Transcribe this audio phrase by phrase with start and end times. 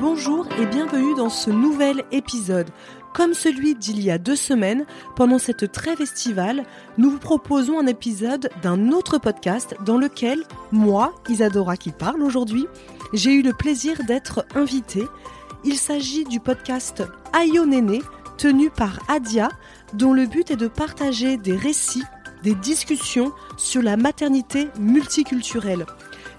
[0.00, 2.70] Bonjour et bienvenue dans ce nouvel épisode.
[3.12, 6.62] Comme celui d'il y a deux semaines, pendant cette trêve estivale,
[6.98, 12.68] nous vous proposons un épisode d'un autre podcast dans lequel, moi, Isadora qui parle aujourd'hui,
[13.12, 15.08] j'ai eu le plaisir d'être invitée.
[15.64, 18.00] Il s'agit du podcast Ayo Néné,
[18.36, 19.48] tenu par Adia,
[19.94, 22.04] dont le but est de partager des récits,
[22.44, 25.86] des discussions sur la maternité multiculturelle.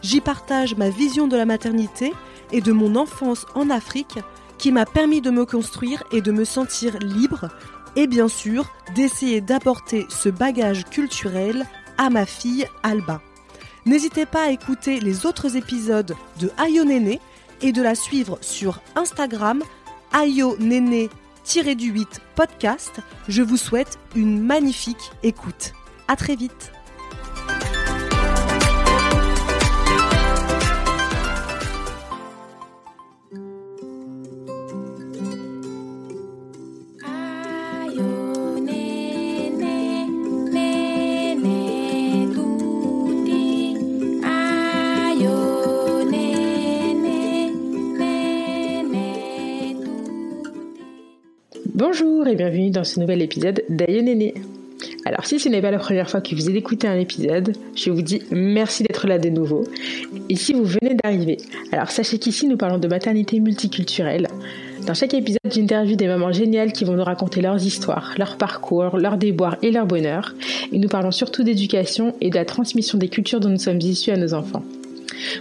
[0.01, 2.13] J'y partage ma vision de la maternité
[2.51, 4.19] et de mon enfance en Afrique
[4.57, 7.49] qui m'a permis de me construire et de me sentir libre
[7.95, 11.65] et bien sûr d'essayer d'apporter ce bagage culturel
[11.97, 13.21] à ma fille Alba.
[13.85, 17.19] N'hésitez pas à écouter les autres épisodes de Ayo Néné
[17.61, 19.63] et de la suivre sur Instagram
[20.13, 22.05] Ayo Néné-du-8
[22.35, 22.99] podcast.
[23.27, 25.73] Je vous souhaite une magnifique écoute.
[26.07, 26.71] À très vite.
[51.79, 54.33] Bonjour et bienvenue dans ce nouvel épisode d'Aïe Néné.
[55.05, 58.01] Alors si ce n'est pas la première fois que vous écoutez un épisode, je vous
[58.01, 59.63] dis merci d'être là de nouveau.
[60.27, 61.37] Et si vous venez d'arriver,
[61.71, 64.27] alors sachez qu'ici nous parlons de maternité multiculturelle.
[64.85, 68.97] Dans chaque épisode, j'interviewe des mamans géniales qui vont nous raconter leurs histoires, leurs parcours,
[68.97, 70.35] leurs déboires et leur bonheur.
[70.73, 74.11] Et nous parlons surtout d'éducation et de la transmission des cultures dont nous sommes issus
[74.11, 74.65] à nos enfants.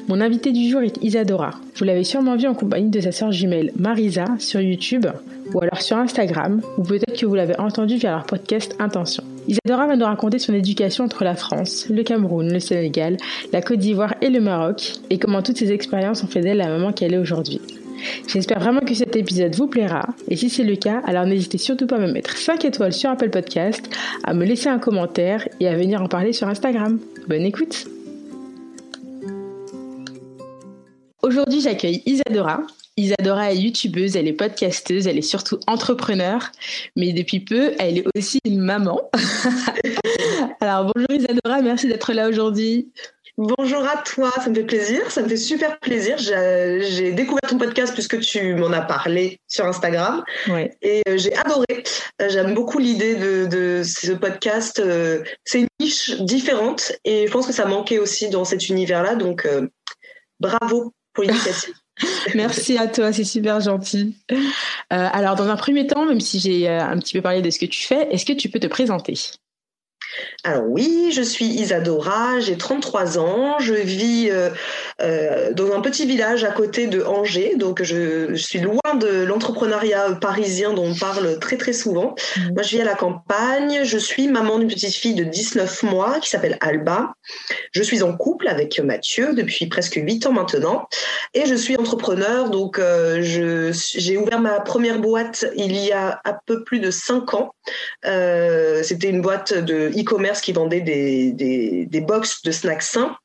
[0.08, 1.50] Mon invité du jour est Isadora.
[1.76, 5.06] Vous l'avez sûrement vue en compagnie de sa sœur jumelle Marisa sur YouTube
[5.54, 9.24] ou alors sur Instagram ou peut-être que vous l'avez entendu via leur podcast Intention.
[9.46, 13.16] Isadora va nous raconter son éducation entre la France, le Cameroun, le Sénégal,
[13.52, 16.68] la Côte d'Ivoire et le Maroc et comment toutes ces expériences ont fait d'elle la
[16.68, 17.60] maman qu'elle est aujourd'hui.
[18.28, 21.86] J'espère vraiment que cet épisode vous plaira et si c'est le cas, alors n'hésitez surtout
[21.86, 23.88] pas à me mettre 5 étoiles sur Apple Podcast,
[24.24, 26.98] à me laisser un commentaire et à venir en parler sur Instagram.
[27.26, 27.88] Bonne écoute
[31.28, 32.62] Aujourd'hui, j'accueille Isadora.
[32.96, 36.40] Isadora est youtubeuse, elle est podcasteuse, elle est surtout entrepreneur,
[36.96, 39.10] mais depuis peu, elle est aussi une maman.
[40.62, 42.90] Alors bonjour Isadora, merci d'être là aujourd'hui.
[43.36, 46.16] Bonjour à toi, ça me fait plaisir, ça me fait super plaisir.
[46.16, 50.70] J'ai découvert ton podcast puisque tu m'en as parlé sur Instagram Ouais.
[50.80, 51.66] et euh, j'ai adoré.
[52.22, 54.78] Euh, J'aime beaucoup l'idée de, de ce podcast.
[54.80, 59.14] euh, C'est une niche différente et je pense que ça manquait aussi dans cet univers-là.
[59.14, 59.46] Donc
[60.40, 60.92] bravo
[62.34, 64.16] Merci à toi, c'est super gentil.
[64.30, 64.36] Euh,
[64.90, 67.58] alors dans un premier temps, même si j'ai euh, un petit peu parlé de ce
[67.58, 69.14] que tu fais, est-ce que tu peux te présenter?
[70.44, 74.50] Alors oui, je suis Isadora, j'ai 33 ans, je vis euh,
[75.02, 79.24] euh, dans un petit village à côté de Angers, donc je, je suis loin de
[79.24, 82.14] l'entrepreneuriat parisien dont on parle très très souvent.
[82.36, 82.52] Mhm.
[82.54, 86.18] Moi je vis à la campagne, je suis maman d'une petite fille de 19 mois
[86.20, 87.12] qui s'appelle Alba.
[87.72, 90.88] Je suis en couple avec Mathieu depuis presque 8 ans maintenant
[91.34, 96.20] et je suis entrepreneur, donc euh, je- j'ai ouvert ma première boîte il y a
[96.24, 97.50] un peu plus de 5 ans.
[98.82, 103.16] C'était une boîte de e-commerce qui vendait des, des, des box de snacks sains.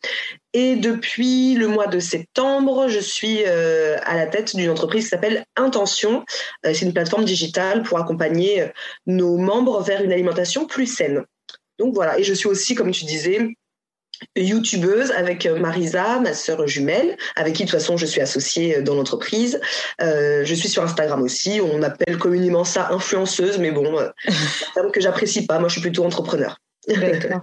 [0.53, 5.09] Et depuis le mois de septembre, je suis euh, à la tête d'une entreprise qui
[5.09, 6.23] s'appelle Intention.
[6.66, 8.67] Euh, C'est une plateforme digitale pour accompagner euh,
[9.07, 11.23] nos membres vers une alimentation plus saine.
[11.79, 13.39] Donc voilà, et je suis aussi, comme tu disais,
[14.36, 18.94] youtubeuse avec Marisa, ma sœur jumelle, avec qui de toute façon je suis associée dans
[18.94, 19.59] l'entreprise.
[20.00, 23.97] Je suis sur Instagram aussi, on appelle communément ça influenceuse, mais bon,
[24.27, 26.57] c'est un terme que j'apprécie pas, moi je suis plutôt entrepreneur.
[26.88, 27.41] D'accord.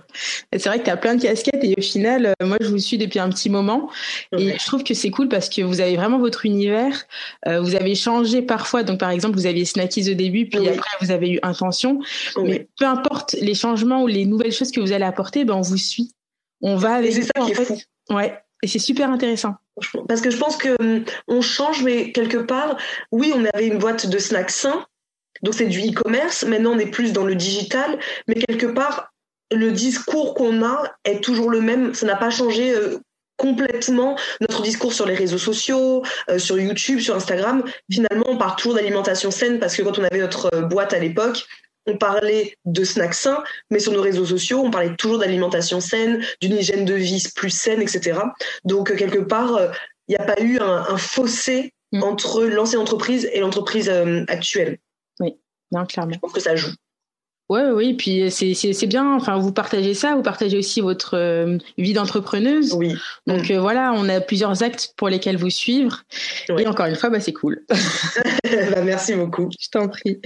[0.52, 2.78] C'est vrai que tu as plein de casquettes et au final, euh, moi je vous
[2.78, 3.90] suis depuis un petit moment
[4.36, 4.56] et Ouais.
[4.60, 7.04] je trouve que c'est cool parce que vous avez vraiment votre univers.
[7.48, 10.68] Euh, vous avez changé parfois, donc par exemple vous aviez Snackies au début, puis Oui.
[10.68, 12.00] après vous avez eu Intention.
[12.36, 12.50] Oui.
[12.50, 15.62] Mais peu importe les changements ou les nouvelles choses que vous allez apporter, ben on
[15.62, 16.12] vous suit.
[16.60, 17.78] On va avec c'est ça en qui est fou.
[18.10, 18.38] Ouais.
[18.62, 19.54] Et c'est super intéressant.
[20.06, 22.76] Parce que je pense que hum, on change, mais quelque part,
[23.10, 24.84] oui, on avait une boîte de snacks sains,
[25.42, 26.44] donc c'est du e-commerce.
[26.44, 27.98] Maintenant, on est plus dans le digital,
[28.28, 29.09] mais quelque part,
[29.52, 31.94] le discours qu'on a est toujours le même.
[31.94, 32.98] Ça n'a pas changé euh,
[33.36, 37.64] complètement notre discours sur les réseaux sociaux, euh, sur YouTube, sur Instagram.
[37.90, 40.98] Finalement, on parle toujours d'alimentation saine parce que quand on avait notre euh, boîte à
[40.98, 41.46] l'époque,
[41.86, 46.22] on parlait de snacks sains, mais sur nos réseaux sociaux, on parlait toujours d'alimentation saine,
[46.40, 48.20] d'une hygiène de vie plus saine, etc.
[48.64, 49.68] Donc, quelque part, euh,
[50.06, 52.02] il n'y a pas eu un, un fossé Mm.
[52.04, 53.88] entre l'ancienne entreprise et l'entreprise
[54.28, 54.78] actuelle.
[55.72, 56.12] Non, clairement.
[56.14, 56.72] Je pense que ça joue.
[57.50, 59.14] Ouais, oui, puis c'est c'est- bien.
[59.16, 62.74] Enfin, vous partagez ça, vous partagez aussi votre euh, vie d'entrepreneuse.
[62.74, 62.94] Oui.
[63.26, 66.04] Donc euh, voilà, on a plusieurs actes pour lesquels vous suivre.
[66.56, 67.64] Et encore une fois, bah, c'est cool.
[68.72, 69.48] Bah, merci beaucoup.
[69.58, 70.20] Je t'en prie.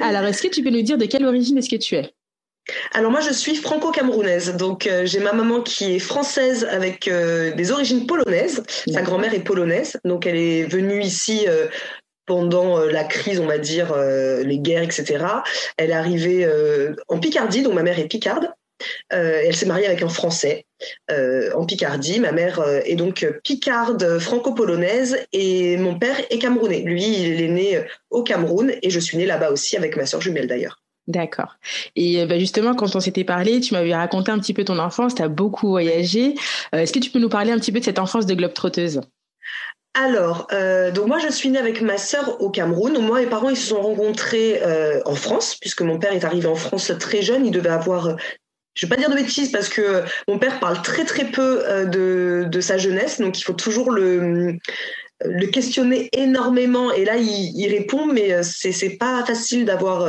[0.00, 2.10] Alors, est-ce que tu peux nous dire de quelle origine est-ce que tu es?
[2.92, 7.52] Alors moi je suis franco-camerounaise, donc euh, j'ai ma maman qui est française avec euh,
[7.54, 8.62] des origines polonaises.
[8.92, 11.66] Sa grand-mère est polonaise, donc elle est venue ici euh,
[12.30, 15.24] pendant euh, la crise, on va dire, euh, les guerres, etc.
[15.76, 18.52] Elle est arrivée euh, en Picardie, donc ma mère est picarde.
[19.10, 20.64] Elle s'est mariée avec un Français
[21.10, 22.18] en Picardie.
[22.18, 26.80] Ma mère est donc picarde franco-polonaise et mon père est camerounais.
[26.80, 30.22] Lui, il est né au Cameroun et je suis née là-bas aussi avec ma sœur
[30.22, 30.80] jumelle d'ailleurs.
[31.08, 31.56] D'accord.
[31.94, 35.14] Et bah, justement, quand on s'était parlé, tu m'avais raconté un petit peu ton enfance,
[35.14, 36.34] tu as beaucoup voyagé.
[36.72, 39.02] Est-ce que tu peux nous parler un petit peu de cette enfance de globe-trotteuse
[39.94, 42.96] Alors, euh, donc moi je suis née avec ma sœur au Cameroun.
[43.00, 46.46] Moi, mes parents ils se sont rencontrés euh, en France puisque mon père est arrivé
[46.46, 47.44] en France très jeune.
[47.44, 48.14] Il devait avoir, euh,
[48.74, 51.86] je vais pas dire de bêtises parce que mon père parle très très peu euh,
[51.86, 54.58] de, de sa jeunesse, donc il faut toujours le
[55.22, 60.08] le questionner énormément et là il, il répond mais c'est c'est pas facile d'avoir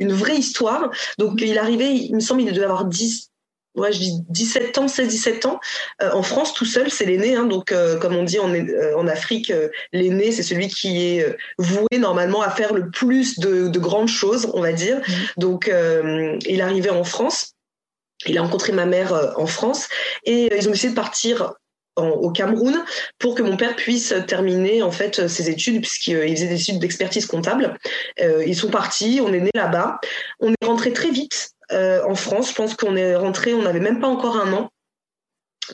[0.00, 0.90] une vraie histoire.
[1.18, 3.29] Donc il arrivait, il me semble il devait avoir 10
[3.76, 5.60] Ouais, je dis 17 ans, 16-17 ans,
[6.02, 7.36] euh, en France tout seul, c'est l'aîné.
[7.36, 9.52] Hein, donc, euh, comme on dit en, euh, en Afrique,
[9.92, 14.50] l'aîné, c'est celui qui est voué normalement à faire le plus de, de grandes choses,
[14.54, 14.96] on va dire.
[14.96, 15.14] Mhm.
[15.36, 15.72] Donc,
[16.46, 17.52] il arrivait en France.
[18.26, 19.88] Il a rencontré ma mère en France
[20.24, 21.54] et ils ont décidé de partir
[21.96, 22.84] en- au Cameroun
[23.18, 27.24] pour que mon père puisse terminer en fait ses études puisqu'il faisait des études d'expertise
[27.26, 27.78] comptable.
[28.18, 30.00] Ils sont partis, on est né là-bas.
[30.40, 32.50] On est rentré très vite en France.
[32.50, 34.70] Je pense qu'on est rentré, on n'avait même pas encore un an.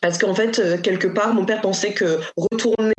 [0.02, 2.94] Parce qu'en fait, euh, quelque part, mon père pensait que retourner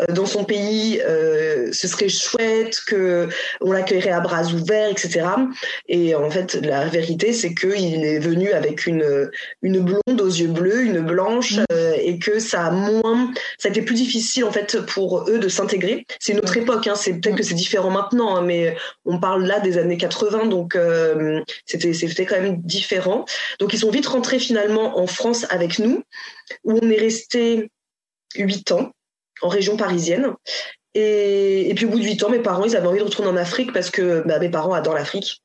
[0.00, 3.28] euh, dans son pays, euh, ce serait chouette, que
[3.60, 5.26] on l'accueillerait à bras ouverts, etc.
[5.88, 9.30] Et en fait, la vérité, c'est qu'il est venu avec une
[9.62, 13.70] une blonde aux yeux bleus, une blanche, euh, et que ça a moins, ça a
[13.70, 16.06] été plus difficile en fait pour eux de s'intégrer.
[16.18, 19.44] C'est une autre époque, hein, c'est peut-être que c'est différent maintenant, hein, mais on parle
[19.44, 23.24] là des années 80, donc euh, c'était c'était quand même différent.
[23.58, 26.02] Donc ils sont vite rentrés finalement en France avec nous,
[26.64, 27.70] où on est resté
[28.36, 28.92] huit ans
[29.42, 30.34] en région parisienne.
[30.94, 33.36] Et, puis au bout de huit ans, mes parents, ils avaient envie de retourner en
[33.36, 35.42] Afrique parce que bah, mes parents adorent l'Afrique.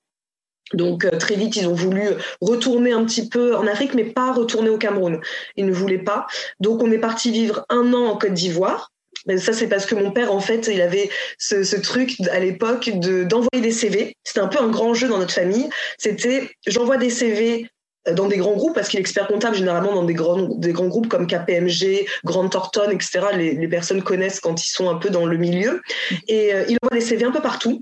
[0.74, 2.10] Donc euh, très vite, ils ont voulu
[2.42, 5.22] retourner un petit peu en Afrique, mais pas retourner au Cameroun.
[5.56, 6.28] Ils ne voulaient pas.
[6.60, 8.92] Donc on est parti vivre un an en Côte d'Ivoire.
[9.38, 13.24] Ça, c'est parce que mon père, en fait, il avait ce, truc à l'époque de
[13.24, 14.16] d'envoyer des CV.
[14.24, 15.70] C'était un peu un grand jeu dans notre famille.
[15.98, 17.70] C'était j'envoie des CV
[18.14, 20.88] dans des grands groupes, parce qu'il est expert comptable généralement dans des grands, des grands
[20.88, 23.20] groupes comme KPMG, Grande Thornton, etc.
[23.36, 25.82] Les, les personnes connaissent quand ils sont un peu dans le milieu.
[26.28, 27.82] Et euh, il envoie des CV un peu partout.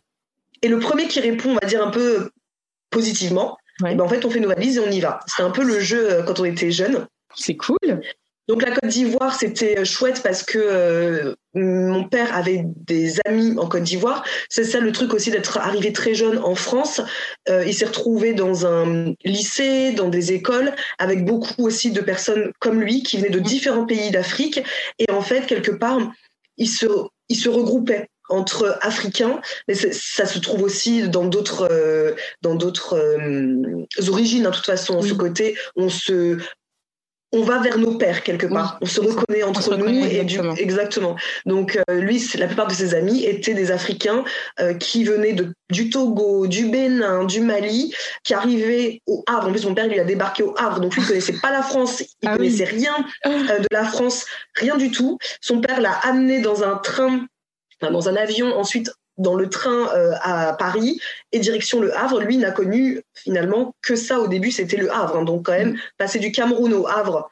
[0.62, 2.30] Et le premier qui répond, on va dire un peu
[2.90, 3.90] positivement, Ouais.
[3.92, 5.20] eh ben, en fait, on fait nos valises et on y va.
[5.28, 7.06] C'était un peu le jeu euh, quand on était jeune.
[7.36, 8.00] C'est cool.
[8.48, 13.58] Donc la Côte d'Ivoire, c'était euh, chouette parce que euh, mon père avait des amis
[13.58, 14.24] en Côte d'Ivoire.
[14.50, 17.02] C'est ça le truc aussi d'être arrivé très jeune en France.
[17.50, 22.52] Euh, il s'est retrouvé dans un lycée, dans des écoles, avec beaucoup aussi de personnes
[22.60, 24.62] comme lui qui venaient de différents pays d'Afrique.
[25.00, 26.00] Et en fait, quelque part,
[26.58, 26.86] il se,
[27.30, 32.96] il se regroupait entre africains, mais ça se trouve aussi dans d'autres euh, dans d'autres
[32.98, 34.46] euh, origines.
[34.46, 35.10] hein, de toute façon, Oui.
[35.10, 36.38] ce côté, on se
[37.36, 38.78] on va vers nos pères quelque part.
[38.82, 39.08] Oui, on se ça.
[39.08, 40.56] reconnaît On entre nous reconnaît, et du exactement.
[40.56, 41.16] exactement.
[41.46, 44.24] Donc euh, lui, la plupart de ses amis étaient des Africains
[44.60, 49.48] euh, qui venaient de du Togo, du Bénin, du Mali, qui arrivaient au Havre.
[49.48, 51.62] En plus, mon père lui a débarqué au Havre, donc lui il connaissait pas la
[51.64, 52.38] France, il Ah oui.
[52.38, 54.26] connaissait rien euh, de la France,
[54.56, 55.18] rien du tout.
[55.42, 57.26] Son père l'a amené dans un train,
[57.82, 61.00] enfin, dans un avion, ensuite dans le train euh, à Paris
[61.32, 62.20] et direction le Havre.
[62.20, 65.18] Lui n'a connu finalement que ça au début, c'était le Havre.
[65.18, 65.24] hein.
[65.24, 67.30] Donc quand même, passer du Cameroun au Havre,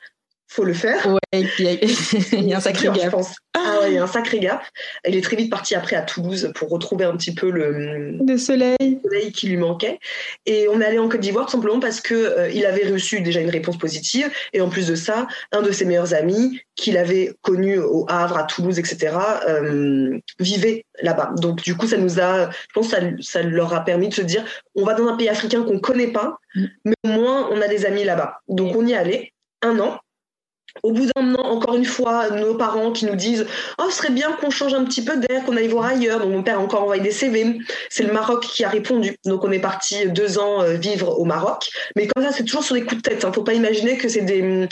[0.54, 1.08] faut le faire.
[1.08, 1.68] Ouais, et puis
[2.34, 3.12] il y a un sacré je gap.
[3.12, 3.36] pense.
[3.56, 4.62] Ah ouais, il y a un sacré gap.
[5.08, 9.00] Il est très vite parti après à Toulouse pour retrouver un petit peu le, soleil.
[9.04, 10.00] soleil qui lui manquait.
[10.46, 13.22] Et on est allé en Côte d'Ivoire tout simplement parce que euh, il avait reçu
[13.22, 14.30] déjà une réponse positive.
[14.54, 18.38] Et en plus de ça, un de ses meilleurs amis, qu'il avait connu au Havre,
[18.38, 19.16] à Toulouse, etc.,
[19.48, 21.32] euh, vivait là-bas.
[21.38, 24.14] Donc du coup, ça nous a, je pense, que ça, ça leur a permis de
[24.14, 24.44] se dire,
[24.76, 26.66] on va dans un pays africain qu'on connaît pas, Mm.
[26.86, 28.42] mais au moins on a des amis là-bas.
[28.48, 30.00] Donc on y allait un an.
[30.82, 33.46] Au bout d'un an, encore une fois, nos parents qui nous disent
[33.80, 36.20] Oh, ce serait bien qu'on change un petit peu d'air, qu'on aille voir ailleurs.
[36.20, 37.60] Donc, mon père a encore envoyé des CV.
[37.89, 39.15] C'est le Maroc qui a répondu.
[39.25, 41.70] Donc, on est parti deux ans euh, vivre au Maroc.
[41.96, 43.24] Mais comme ça, c'est toujours sur des coups de tête.
[43.24, 43.32] Hein.
[43.32, 44.68] Faut pas imaginer que c'est des.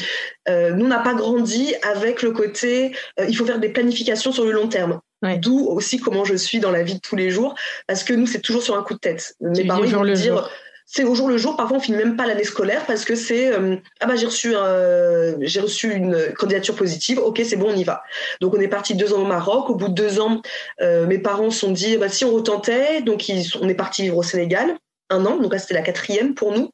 [0.50, 4.31] Euh, nous, on n'a pas grandi avec le côté euh, il faut faire des planifications
[4.31, 5.00] sur le long terme.
[5.22, 5.38] Ouais.
[5.38, 7.55] D'où aussi comment je suis dans la vie de tous les jours.
[7.88, 9.36] Parce que nous, c'est toujours sur un coup de tête.
[9.39, 10.50] Mes parents ils vont dire jour.
[10.93, 11.55] C'est au jour le jour.
[11.55, 14.55] Parfois, on finit même pas l'année scolaire parce que c'est euh, ah bah j'ai reçu
[14.55, 17.19] un- j'ai reçu une candidature positive.
[17.19, 18.03] Ok, c'est bon, on y va.
[18.41, 19.69] Donc on est parti deux ans au Maroc.
[19.69, 20.41] Au bout de deux ans,
[20.81, 23.01] euh, mes parents se sont dit bah si on retentait.
[23.01, 24.75] Donc ils, on est parti vivre au Sénégal
[25.10, 25.38] un an.
[25.38, 26.71] Donc là c'était la quatrième pour nous.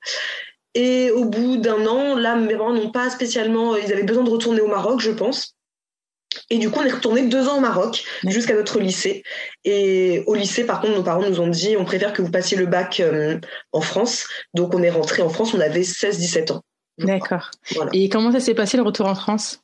[0.74, 4.30] Et au bout d'un an, là mes parents n'ont pas spécialement, ils avaient besoin de
[4.30, 5.57] retourner au Maroc, je pense.
[6.50, 9.24] Et du coup, on est retourné deux ans au Maroc jusqu'à notre lycée.
[9.64, 12.58] Et au lycée, par contre, nos parents nous ont dit on préfère que vous passiez
[12.58, 13.40] le bac euh,
[13.72, 14.28] en France.
[14.54, 16.62] Donc, on est rentré en France, on avait 16-17 ans.
[16.98, 17.52] D'accord.
[17.76, 17.92] Voilà.
[17.94, 19.60] Et comment ça s'est passé le retour en France?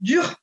[0.00, 0.34] Dur.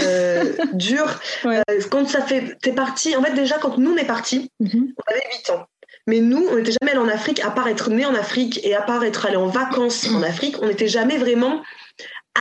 [0.00, 1.20] Euh, dur.
[1.44, 1.60] Ouais.
[1.70, 2.56] Euh, quand ça fait.
[2.60, 3.14] T'es parti.
[3.14, 4.92] En fait, déjà, quand nous, on est parti, Mhm.
[4.96, 5.66] on avait 8 ans.
[6.08, 8.74] Mais nous, on n'était jamais allé en Afrique, à part être né en Afrique et
[8.74, 11.62] à part être allé en vacances en Afrique, on n'était jamais vraiment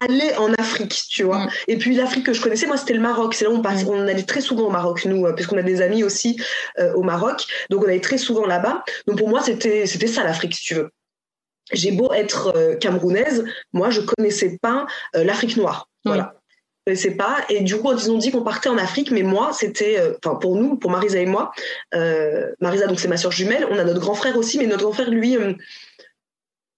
[0.02, 1.46] allé en Afrique, tu vois.
[1.46, 1.50] Mm.
[1.68, 3.34] Et puis l'Afrique que je connaissais, moi, c'était le Maroc.
[3.34, 3.62] C'est là où on.
[3.62, 3.88] Mm.
[3.88, 6.42] On allait très souvent au Maroc, nous, euh, puisqu'on a des amis aussi
[6.80, 7.46] euh, au Maroc.
[7.70, 8.84] Donc on allait très souvent là-bas.
[9.08, 10.90] Donc pour moi, c'était c'était ça l'Afrique, si tu veux.
[11.72, 14.86] J'ai beau être euh, camerounaise, moi, je connaissais pas
[15.16, 15.90] euh, l'Afrique noire.
[16.04, 16.36] Voilà.
[16.86, 17.38] Je connaissais pas.
[17.50, 20.56] Et du coup, ils ont dit qu'on partait en Afrique, mais moi, c'était, enfin, pour
[20.56, 21.52] nous, pour Marisa et moi,
[22.60, 24.94] Marisa, donc c'est ma soeur jumelle, on a notre grand frère aussi, mais notre grand
[24.94, 25.36] frère, lui,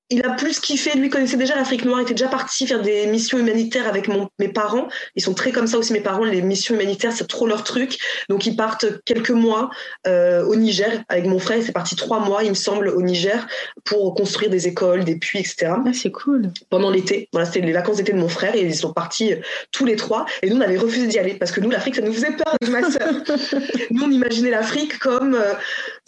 [0.09, 3.07] il a plus kiffé, lui connaissait déjà l'Afrique noire, il était déjà parti faire des
[3.07, 4.87] missions humanitaires avec mon, mes parents.
[5.15, 7.97] Ils sont très comme ça aussi, mes parents, les missions humanitaires, c'est trop leur truc.
[8.29, 9.69] Donc ils partent quelques mois
[10.05, 13.47] euh, au Niger avec mon frère, c'est parti trois mois, il me semble, au Niger
[13.83, 16.51] pour construire des écoles, des puits, etc Ah, c'est cool.
[16.69, 17.27] pendant l'été.
[17.33, 19.37] Voilà, c'était les vacances d'été de mon frère et ils sont partis euh,
[19.71, 20.25] tous les trois.
[20.41, 22.55] Et nous, on avait refusé d'y aller parce que nous, l'Afrique, ça nous faisait peur
[22.61, 23.13] avec ma sœur.
[23.91, 25.53] nous, on imaginait l'Afrique comme euh,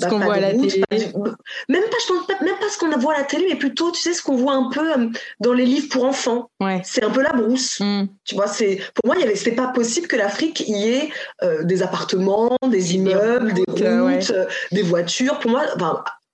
[0.01, 0.83] Ce qu'on pas voit à de la route, télé.
[1.11, 1.31] pas
[1.67, 3.91] même pas, je pense pas, même pas ce qu'on voit à la télé, mais plutôt,
[3.91, 5.07] tu sais, ce qu'on voit un peu euh,
[5.39, 6.49] dans les livres pour enfants.
[6.59, 6.81] Ouais.
[6.83, 7.79] C'est un peu la brousse.
[7.79, 8.05] Mm.
[8.23, 11.09] Tu vois, c'est pour moi, il y avait, c'était pas possible que l'Afrique y ait
[11.43, 14.31] euh, des appartements, des immeubles, des routes, euh, ouais.
[14.31, 15.39] euh, des voitures.
[15.39, 15.63] Pour moi,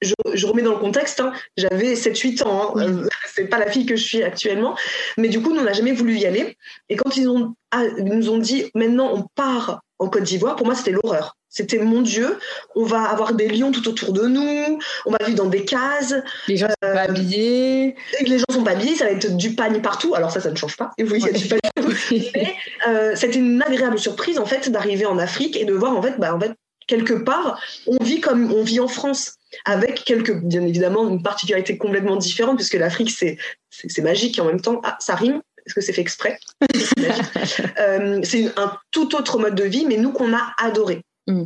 [0.02, 1.20] je, je remets dans le contexte.
[1.20, 2.74] hein, j'avais 7-8 ans.
[2.76, 4.76] Hein, euh, c'est pas la fille que je suis actuellement.
[5.18, 6.58] Mais du coup, nous, on n'a jamais voulu y aller.
[6.90, 10.56] Et quand ils ont, ah, ils nous ont dit, maintenant, on part en Côte d'Ivoire,
[10.56, 11.38] pour moi, c'était l'horreur.
[11.50, 12.38] C'était mon Dieu,
[12.76, 16.14] on va avoir des lions tout autour de nous, on va vivre dans des cases,
[16.50, 17.96] Les gens sont pas Euh, habillés.
[18.22, 20.16] les gens sont pas habillés, ça va être du pagne partout.
[20.16, 20.92] Alors ça, ça ne change pas.
[20.98, 21.60] Et oui, il y a du pagne
[22.36, 22.56] mais
[22.90, 26.16] euh, c'était une agréable surprise en fait d'arriver en Afrique et de voir en fait,
[26.20, 26.52] bah, en fait
[26.88, 31.78] quelque part, on vit comme on vit en France, avec quelques, bien évidemment, une particularité
[31.78, 33.38] complètement différente puisque l'Afrique c'est
[33.70, 35.42] c'est magique et en même temps, ah, ça rime.
[35.66, 36.38] Est-ce que c'est fait exprès?
[37.80, 41.02] Euh, C'est un tout autre mode de vie, mais nous qu'on a adoré.
[41.28, 41.44] Mm.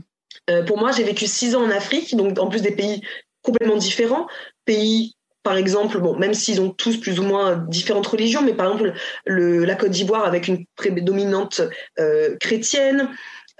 [0.49, 3.01] Euh, pour moi, j'ai vécu six ans en Afrique, donc en plus des pays
[3.41, 4.27] complètement différents,
[4.65, 5.13] pays
[5.43, 8.93] par exemple, bon, même s'ils ont tous plus ou moins différentes religions, mais par exemple
[9.25, 11.61] le, la Côte d'Ivoire avec une prédominante
[11.97, 13.09] euh, chrétienne.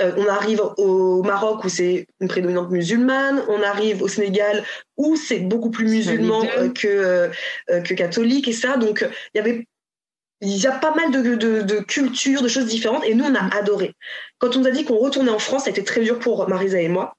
[0.01, 3.43] Euh, on arrive au Maroc où c'est une prédominante musulmane.
[3.47, 4.63] On arrive au Sénégal
[4.97, 7.31] où c'est beaucoup plus musulman euh, que
[7.67, 8.77] que catholique et ça.
[8.77, 9.65] Donc il y avait
[10.41, 13.35] il y a pas mal de, de, de cultures, de choses différentes, et nous, on
[13.35, 13.93] a adoré.
[14.37, 16.47] Quand on nous a dit qu'on retournait en France, ça a été très dur pour
[16.47, 17.15] Marisa et moi.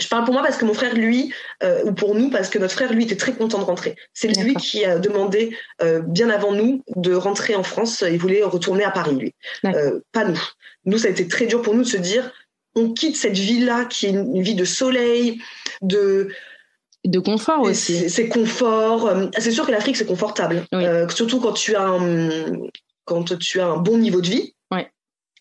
[0.00, 1.32] Je parle pour moi parce que mon frère, lui,
[1.62, 3.94] euh, ou pour nous, parce que notre frère, lui, était très content de rentrer.
[4.14, 8.02] C'est lui qui a demandé, euh, bien avant nous, de rentrer en France.
[8.08, 9.34] Il voulait retourner à Paris, lui.
[9.64, 10.42] Euh, pas nous.
[10.86, 12.32] Nous, ça a été très dur pour nous de se dire,
[12.74, 15.40] on quitte cette vie-là, qui est une vie de soleil,
[15.82, 16.28] de,
[17.06, 18.10] De confort aussi.
[18.10, 19.06] C'est confort.
[19.06, 20.64] Euh, C'est sûr que l'Afrique, c'est confortable.
[20.72, 20.84] Oui.
[20.84, 22.28] Euh, surtout quand tu, as un,
[23.04, 24.54] quand tu as un bon niveau de vie.
[24.72, 24.90] Ouais.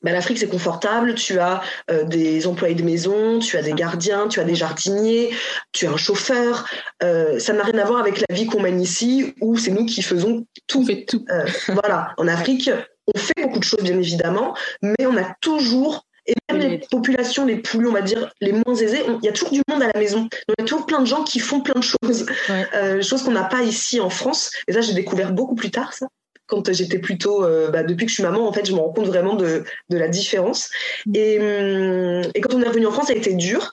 [0.03, 1.15] Ben, L'Afrique, c'est confortable.
[1.15, 5.31] Tu as euh, des employés de maison, tu as des gardiens, tu as des jardiniers,
[5.71, 6.67] tu as un chauffeur.
[7.01, 9.85] Euh, ça n'a rien à voir avec la vie qu'on mène ici, où c'est nous
[9.85, 10.81] qui faisons tout.
[10.81, 11.25] On fait tout.
[11.69, 12.69] Voilà, en Afrique,
[13.13, 17.45] on fait beaucoup de choses, bien évidemment, mais on a toujours, et même les populations
[17.45, 19.87] les plus, on va dire, les moins aisées, il y a toujours du monde à
[19.93, 20.21] la maison.
[20.21, 22.65] Donc, il y a toujours plein de gens qui font plein de choses, Ouais.
[22.73, 24.51] euh, choses qu'on n'a pas ici en France.
[24.67, 26.07] Et ça, j'ai découvert beaucoup plus tard, ça.
[26.47, 28.93] quand j'étais plutôt, euh, bah, depuis que je suis maman, en fait, je me rends
[28.93, 30.69] compte vraiment de, de la différence.
[31.13, 33.71] Et, hum, et quand on est revenu en France, ça a été dur,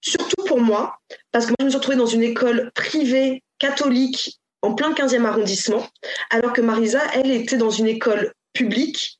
[0.00, 0.96] surtout pour moi,
[1.32, 5.24] parce que moi, je me suis retrouvée dans une école privée catholique en plein 15e
[5.26, 5.86] arrondissement,
[6.30, 9.18] alors que Marisa, elle était dans une école publique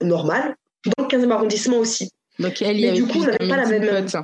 [0.00, 0.54] normale,
[0.86, 2.10] dans le 15e arrondissement aussi.
[2.38, 4.16] Donc elle, y du coup, pas la même- pote.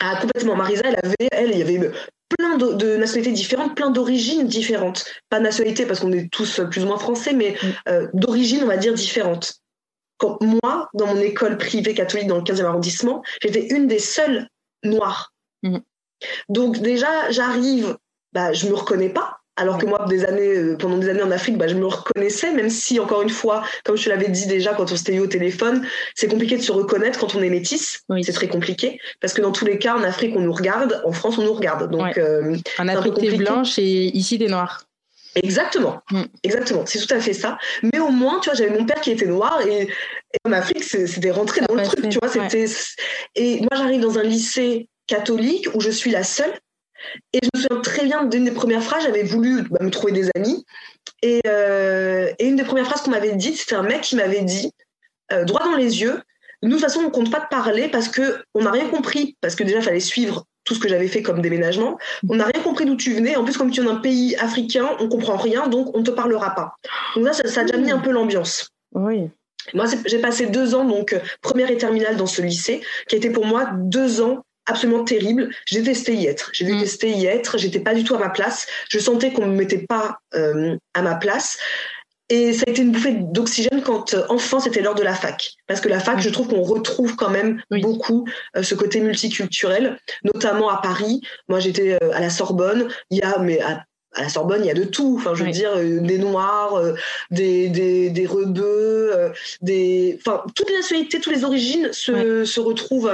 [0.00, 0.54] Ah, complètement.
[0.54, 1.90] Marisa, elle avait, elle, il y avait
[2.36, 5.04] plein de, de nationalités différentes, plein d'origines différentes.
[5.28, 7.66] Pas nationalité parce qu'on est tous plus ou moins français, mais Mm.
[7.88, 9.54] euh, d'origines, on va dire, différentes.
[10.18, 14.48] Quand moi, dans mon école privée catholique dans le 15e arrondissement, j'étais une des seules
[14.84, 15.32] noires.
[15.62, 15.78] Mm.
[16.48, 17.96] Donc déjà, j'arrive,
[18.32, 19.37] bah, je me reconnais pas.
[19.60, 22.52] Alors que moi, des années, euh, pendant des années en Afrique, bah, je me reconnaissais,
[22.52, 25.20] même si, encore une fois, comme je te l'avais dit déjà quand on s'était eu
[25.20, 25.84] au téléphone,
[26.14, 28.02] c'est compliqué de se reconnaître quand on est métisse.
[28.08, 28.22] Oui.
[28.24, 29.00] C'est très compliqué.
[29.20, 31.52] Parce que dans tous les cas, en Afrique, on nous regarde, en France, on nous
[31.52, 31.90] regarde.
[31.90, 32.18] Donc, Ouais.
[32.18, 34.84] euh, En Afrique, t'es blanche et ici, t'es noire.
[35.34, 36.00] exactement.
[36.10, 36.22] Mm.
[36.42, 36.84] Exactement.
[36.86, 37.58] C'est tout à fait ça.
[37.82, 39.88] Mais au moins, tu vois, j'avais mon père qui était noir et, et
[40.46, 42.28] en Afrique, c'était rentré dans le truc, tu vois.
[42.30, 42.66] ouais.
[43.34, 46.52] Et moi, j'arrive dans un lycée catholique où je suis la seule.
[47.32, 50.12] Et je me souviens très bien d'une des premières phrases, j'avais voulu bah, me trouver
[50.12, 50.64] des amis.
[51.22, 54.42] Et, euh, et une des premières phrases qu'on m'avait dites, c'était un mec qui m'avait
[54.42, 54.72] dit,
[55.32, 56.20] euh, droit dans les yeux,
[56.62, 59.36] nous, de toute façon, on compte pas de parler parce que on n'a rien compris,
[59.40, 61.98] parce que déjà, il fallait suivre tout ce que j'avais fait comme déménagement.
[62.28, 63.36] On n'a rien compris d'où tu venais.
[63.36, 66.10] En plus, comme tu es d'un pays africain, on comprend rien, donc on ne te
[66.10, 66.74] parlera pas.
[67.14, 68.70] Donc là, ça, ça a déjà mis un peu l'ambiance.
[68.92, 69.30] Oui.
[69.72, 73.18] Moi, j'ai passé deux ans, donc euh, première et terminale dans ce lycée, qui a
[73.18, 75.50] été pour moi deux ans absolument terribles.
[75.66, 76.50] J'ai détesté y être.
[76.52, 76.78] J'ai Mm.
[76.78, 77.58] détesté y être.
[77.58, 78.66] J'étais pas du tout à ma place.
[78.90, 81.58] Je sentais qu'on me mettait pas euh, à ma place.
[82.30, 85.52] Et ça a été une bouffée d'oxygène quand euh, enfin c'était l'heure de la fac.
[85.66, 86.20] Parce que la fac, Mm.
[86.20, 87.80] je trouve qu'on retrouve quand même Oui.
[87.80, 91.22] beaucoup euh, ce côté multiculturel, notamment à Paris.
[91.48, 92.88] Moi, j'étais euh, à la Sorbonne.
[93.10, 93.82] Il y a, mais à,
[94.14, 95.16] à la Sorbonne, il y a de tout.
[95.18, 95.52] Enfin, je veux Oui.
[95.54, 96.92] dire, euh, des noirs, euh,
[97.30, 99.30] des, des, des rebeux, euh,
[99.62, 103.08] des, enfin, toutes les nationalités, toutes les origines se, se retrouvent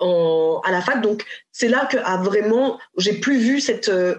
[0.00, 1.00] en, à la fac.
[1.02, 4.14] Donc, c'est là que a vraiment, j'ai plus vu cette, euh,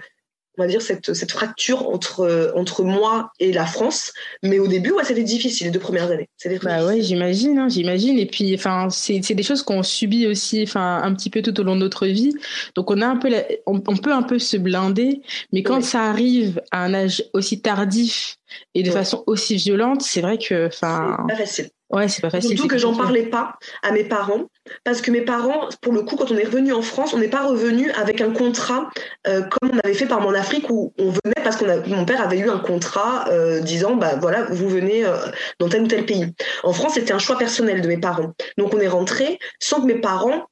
[0.60, 4.14] on va dire cette, cette fracture entre euh, entre moi et la France.
[4.44, 6.30] Mais au début, ouais, c'était difficile les deux premières années.
[6.64, 8.20] Bah ouais, j'imagine, hein, j'imagine.
[8.20, 11.60] Et puis, enfin, c'est c'est des choses qu'on subit aussi, enfin, un petit peu tout
[11.60, 12.36] au long de notre vie.
[12.76, 15.22] Donc, on a un peu, la- on, on peut un peu se blinder,
[15.54, 18.38] mais quand ça arrive à un âge aussi tardif
[18.76, 21.70] et de façon aussi violente, c'est vrai que, enfin, C'est pas facile.
[21.94, 22.58] Ouais, c'est pas facile.
[22.58, 24.46] Surtout que j'en parlais pas à mes parents,
[24.84, 27.30] parce que mes parents, pour le coup, quand on est revenu en France, on n'est
[27.30, 28.90] pas revenu avec un contrat
[29.28, 32.22] euh, comme on avait fait par en Afrique où on venait parce a, mon père
[32.22, 35.18] avait eu un contrat euh, disant bah voilà vous venez euh,
[35.60, 36.34] dans tel ou tel pays.
[36.64, 39.86] En France, c'était un choix personnel de mes parents, donc on est rentré sans que
[39.86, 40.46] mes parents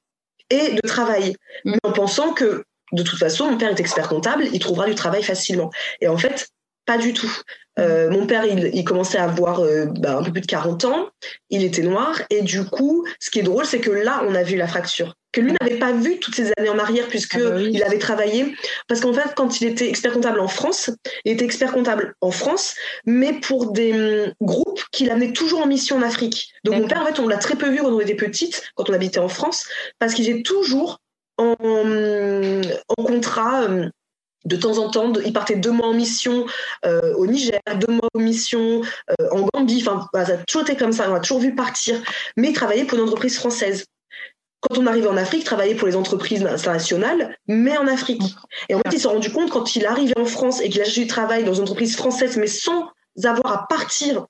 [0.49, 1.71] aient de travail, Mm.
[1.71, 4.95] mais en pensant que de toute façon mon père est expert comptable, il trouvera du
[4.95, 5.69] travail facilement.
[6.01, 6.49] Et en fait,
[6.86, 7.32] pas du tout.
[7.80, 10.86] Euh, mon père, il, il commençait à avoir euh, bah, un peu plus de 40
[10.86, 11.10] ans,
[11.50, 14.44] il était noir, et du coup, ce qui est drôle, c'est que là, on a
[14.44, 15.15] vu la fracture.
[15.32, 17.70] Que lui n'avait pas vu toutes ces années en arrière, puisque Ah bah oui.
[17.72, 18.54] il avait travaillé.
[18.89, 20.89] Parce qu'en fait, quand il était expert comptable en France,
[21.24, 25.67] il était expert comptable en France, mais pour des hum, groupes qu'il amenait toujours en
[25.67, 26.52] mission en Afrique.
[26.65, 28.89] Donc mon père, en fait, on l'a très peu vu quand on était petite, quand
[28.89, 29.65] on habitait en France,
[30.00, 31.00] parce qu'il était toujours
[31.38, 31.56] en,
[32.89, 33.63] en contrat.
[33.63, 33.89] hum,
[34.45, 36.45] de temps en temps, il partait deux mois en mission
[36.86, 39.84] euh, au Niger, deux mois en mission euh, en Gambie.
[39.86, 41.10] Enfin, ça a toujours été comme ça.
[41.10, 42.01] On l'a toujours vu partir.
[42.38, 43.86] Mais il travaillait pour une entreprise française.
[44.62, 48.21] Quand on arrivait en Afrique, il travaillait pour les entreprises internationales, mais en Afrique.
[48.69, 50.86] Et en fait, il s'est rendu compte quand il arrivait en France et qu'il a
[50.86, 52.89] du travail dans une entreprise française, mais sans
[53.23, 54.25] avoir à partir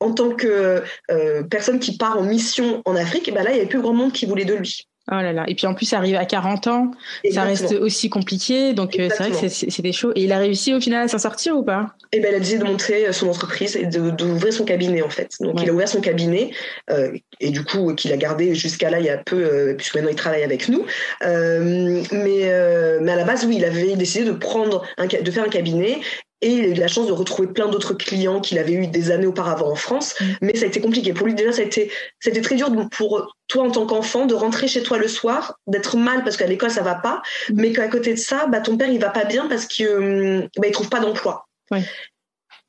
[0.00, 3.54] en tant que euh, personne qui part en mission en Afrique, et ben là, il
[3.54, 4.86] n'y avait plus grand monde qui voulait de lui.
[5.10, 5.44] Oh là là.
[5.46, 6.90] Et puis en plus, ça arrive à 40 ans,
[7.32, 8.72] ça reste aussi compliqué.
[8.74, 10.10] Donc, euh, c'est vrai que c'est- c'était chaud.
[10.16, 11.94] Et il a réussi au final à s'en sortir ou pas?
[12.12, 15.30] Et ben, elle a décidé de monter son entreprise et d'ouvrir son cabinet en fait.
[15.40, 15.62] Donc Ouais.
[15.64, 16.50] il a ouvert son cabinet
[16.90, 19.94] euh, et du coup qu'il a gardé jusqu'à là il y a peu euh, puisque
[19.94, 20.84] maintenant il travaille avec nous.
[21.24, 25.30] Euh, mais euh, mais à la base oui il avait décidé de prendre un, de
[25.30, 25.98] faire un cabinet.
[26.42, 29.10] Et il a eu la chance de retrouver plein d'autres clients qu'il avait eu des
[29.10, 30.14] années auparavant en France.
[30.20, 30.24] Mm.
[30.42, 31.12] Mais ça a été compliqué.
[31.12, 33.86] Pour lui, déjà, ça a été, ça a été très dur pour toi, en tant
[33.86, 37.22] qu'enfant, de rentrer chez toi le soir, d'être mal parce qu'à l'école, ça va pas.
[37.50, 37.60] Mm.
[37.60, 40.66] Mais qu'à côté de ça, bah, ton père, il va pas bien parce qu'il bah,
[40.66, 41.46] il trouve pas d'emploi.
[41.70, 41.82] Ouais.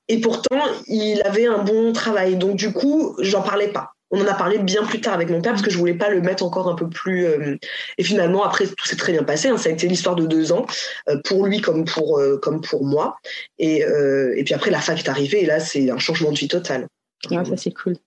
[0.08, 2.38] Et pourtant, il avait un bon travail.
[2.38, 3.97] Donc, du coup, j'en parlais pas.
[4.10, 6.10] On en a parlé bien plus tard avec mon père parce que je voulais pas
[6.10, 7.26] le mettre encore un peu plus.
[7.26, 7.58] euh,
[7.98, 9.50] Et finalement, après, tout s'est très bien passé.
[9.50, 9.58] hein.
[9.58, 10.66] Ça a été l'histoire de deux ans
[11.10, 13.18] euh, pour lui comme pour euh, comme pour moi.
[13.60, 16.48] Et et puis après, la fac est arrivée et là, c'est un changement de vie
[16.48, 16.88] total.
[17.32, 17.98] Ouais, ça c'est cool.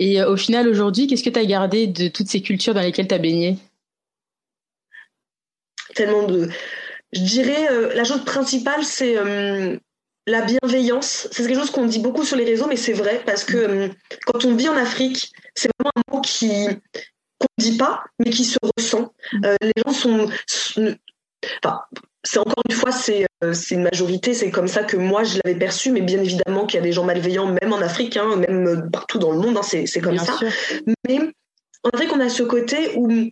[0.00, 3.08] Et au final, aujourd'hui, qu'est-ce que tu as gardé de toutes ces cultures dans lesquelles
[3.08, 3.56] tu as baigné?
[5.94, 6.48] Tellement de.
[7.12, 9.16] Je dirais la chose principale, c'est
[10.26, 13.44] la bienveillance, c'est quelque chose qu'on dit beaucoup sur les réseaux, mais c'est vrai parce
[13.44, 13.88] que euh,
[14.26, 16.48] quand on vit en Afrique, c'est vraiment un mot qui
[17.38, 19.12] qu'on ne dit pas, mais qui se ressent.
[19.44, 20.94] Euh, les gens sont, sont-
[21.62, 21.80] enfin,
[22.22, 25.38] c'est encore une fois, c'est euh, c'est une majorité, c'est comme ça que moi je
[25.44, 28.36] l'avais perçu, mais bien évidemment qu'il y a des gens malveillants, même en Afrique, hein,
[28.36, 30.38] même partout dans le monde, hein, c'est c'est comme Bien ça.
[30.38, 30.48] sûr.
[31.06, 31.18] Mais
[31.82, 33.30] en Afrique, on a ce côté où il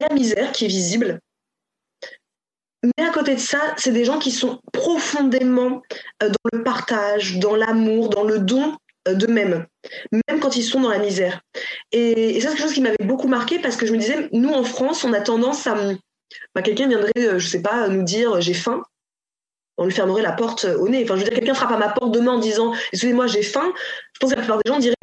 [0.00, 1.18] y a la misère qui est visible.
[2.82, 5.82] Mais à côté de ça, c'est des gens qui sont profondément
[6.22, 8.76] euh, dans le partage, dans l'amour, dans le don
[9.08, 9.66] euh, d'eux-mêmes,
[10.12, 11.42] même quand ils sont dans la misère.
[11.92, 14.28] Et, et ça, c'est quelque chose qui m'avait beaucoup marqué parce que je me disais,
[14.32, 15.74] nous en France, on a tendance à.
[16.54, 18.82] bah, quelqu'un viendrait, euh, je sais pas, nous dire j'ai faim.
[19.76, 21.02] On lui fermerait la porte au nez.
[21.04, 23.72] Enfin, je veux dire, quelqu'un frappe à ma porte demain en disant excusez-moi, j'ai faim.
[24.12, 24.94] Je pense que la plupart des gens diraient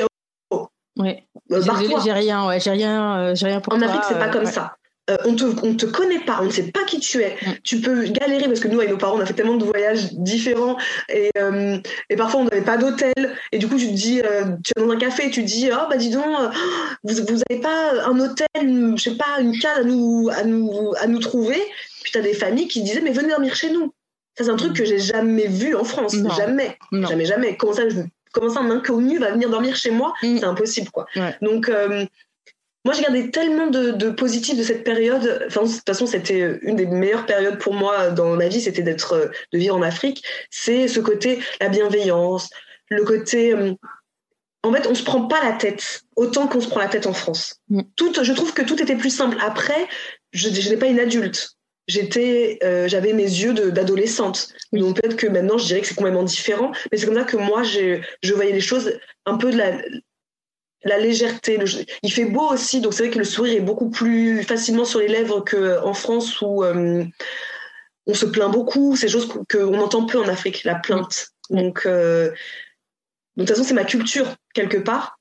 [0.99, 1.27] Ouais.
[1.51, 2.01] euh, Désolée, barre-toi.
[2.03, 3.87] j'ai rien, ouais, j'ai rien, euh, j'ai rien pour En toi.
[3.87, 4.51] Afrique, c'est pas euh, comme ouais.
[4.51, 4.75] ça.
[5.09, 7.35] Euh, on te, on te connaît pas, on ne sait pas qui tu es.
[7.41, 7.51] Mm.
[7.63, 10.11] Tu peux galérer parce que nous, avec nos parents, on a fait tellement de voyages
[10.13, 10.75] différents
[11.07, 11.77] et, euh,
[12.09, 13.13] et parfois on n'avait pas d'hôtel.
[13.53, 15.47] Et du coup, tu te dis, euh, tu es dans un café, et tu te
[15.47, 16.25] dis, oh bah dis donc,
[17.03, 18.47] vous, vous avez pas un hôtel,
[18.97, 21.61] je sais pas, une case à nous, à nous, à nous trouver?
[22.03, 23.93] Puis tu as des familles qui disaient, mais venez dormir chez nous.
[24.37, 26.13] Ça, c'est un truc que j'ai jamais vu en France.
[26.15, 26.29] Non.
[26.35, 26.77] Jamais.
[26.91, 27.07] Non.
[27.07, 27.55] Jamais, jamais.
[27.57, 28.01] Comment ça, je-
[28.33, 30.13] comment ça, un inconnu va venir dormir chez moi?
[30.21, 30.37] Mm.
[30.39, 31.05] C'est impossible, quoi.
[31.15, 31.35] Ouais.
[31.41, 31.69] Donc,
[32.87, 35.43] moi, j'ai gardé tellement de, de positif de cette période.
[35.47, 38.81] Enfin, de toute façon, c'était une des meilleures périodes pour moi dans ma vie, c'était
[38.81, 40.23] d'être, euh, de vivre en Afrique.
[40.51, 42.49] C'est ce côté, la bienveillance,
[42.89, 43.51] le côté.
[43.51, 43.73] euh,
[44.63, 47.13] en fait, on se prend pas la tête autant qu'on se prend la tête en
[47.13, 47.55] France.
[47.67, 47.81] Mm.
[47.97, 49.35] Tout, je trouve que tout était plus simple.
[49.41, 49.89] Après,
[50.31, 51.57] je, je n'étais pas une adulte.
[51.89, 54.47] J'étais, euh, j'avais mes yeux d'adolescente.
[54.71, 56.71] Donc peut-être que maintenant, je dirais que c'est complètement différent.
[56.89, 59.73] Mais c'est comme ça que moi, je voyais les choses un peu de la,
[60.89, 61.59] la légèreté.
[62.03, 64.99] il fait beau aussi, donc c'est vrai que le sourire est beaucoup plus facilement sur
[64.99, 67.03] les lèvres qu'en France où euh,
[68.05, 68.95] on se plaint beaucoup.
[68.95, 71.29] C'est des choses qu'on entend peu en Afrique, la plainte.
[71.51, 72.33] Euh, donc, de
[73.37, 75.19] toute façon, c'est ma culture quelque part.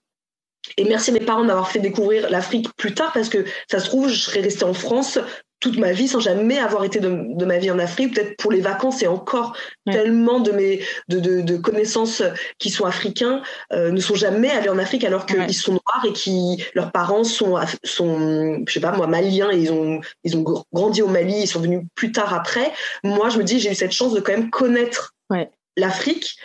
[0.77, 3.87] Et merci à mes parents d'avoir fait découvrir l'Afrique plus tard parce que ça se
[3.87, 5.19] trouve, je serais restée en France
[5.67, 8.53] toute ma vie sans jamais avoir été de, de ma vie en Afrique, peut-être pour
[8.53, 9.93] les vacances et encore Ouais.
[9.93, 12.21] tellement de mes de, de, de connaissances
[12.59, 13.41] qui sont africains
[13.73, 15.53] euh, ne sont jamais allés en Afrique alors qu'ils Ouais.
[15.53, 19.73] sont noirs et qui leurs parents sont sont je sais pas moi maliens et ils
[19.73, 22.73] ont ils ont gr- grandi au Mali ils sont venus plus tard après
[23.05, 25.51] moi je me dis j'ai eu cette chance de quand même connaître Ouais.
[25.77, 26.37] l'Afrique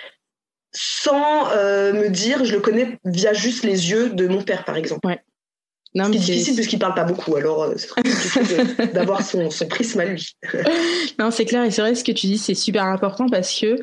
[0.73, 4.77] sans euh, me dire je le connais via juste les yeux de mon père par
[4.77, 4.99] exemple
[5.93, 9.25] Non, mais est c'est- difficile puisqu'il parle pas beaucoup alors euh, c'est très de- d'avoir
[9.25, 10.25] son, son prisme à lui
[11.19, 13.75] Non, c'est clair et c'est vrai ce que tu dis, c'est super important parce que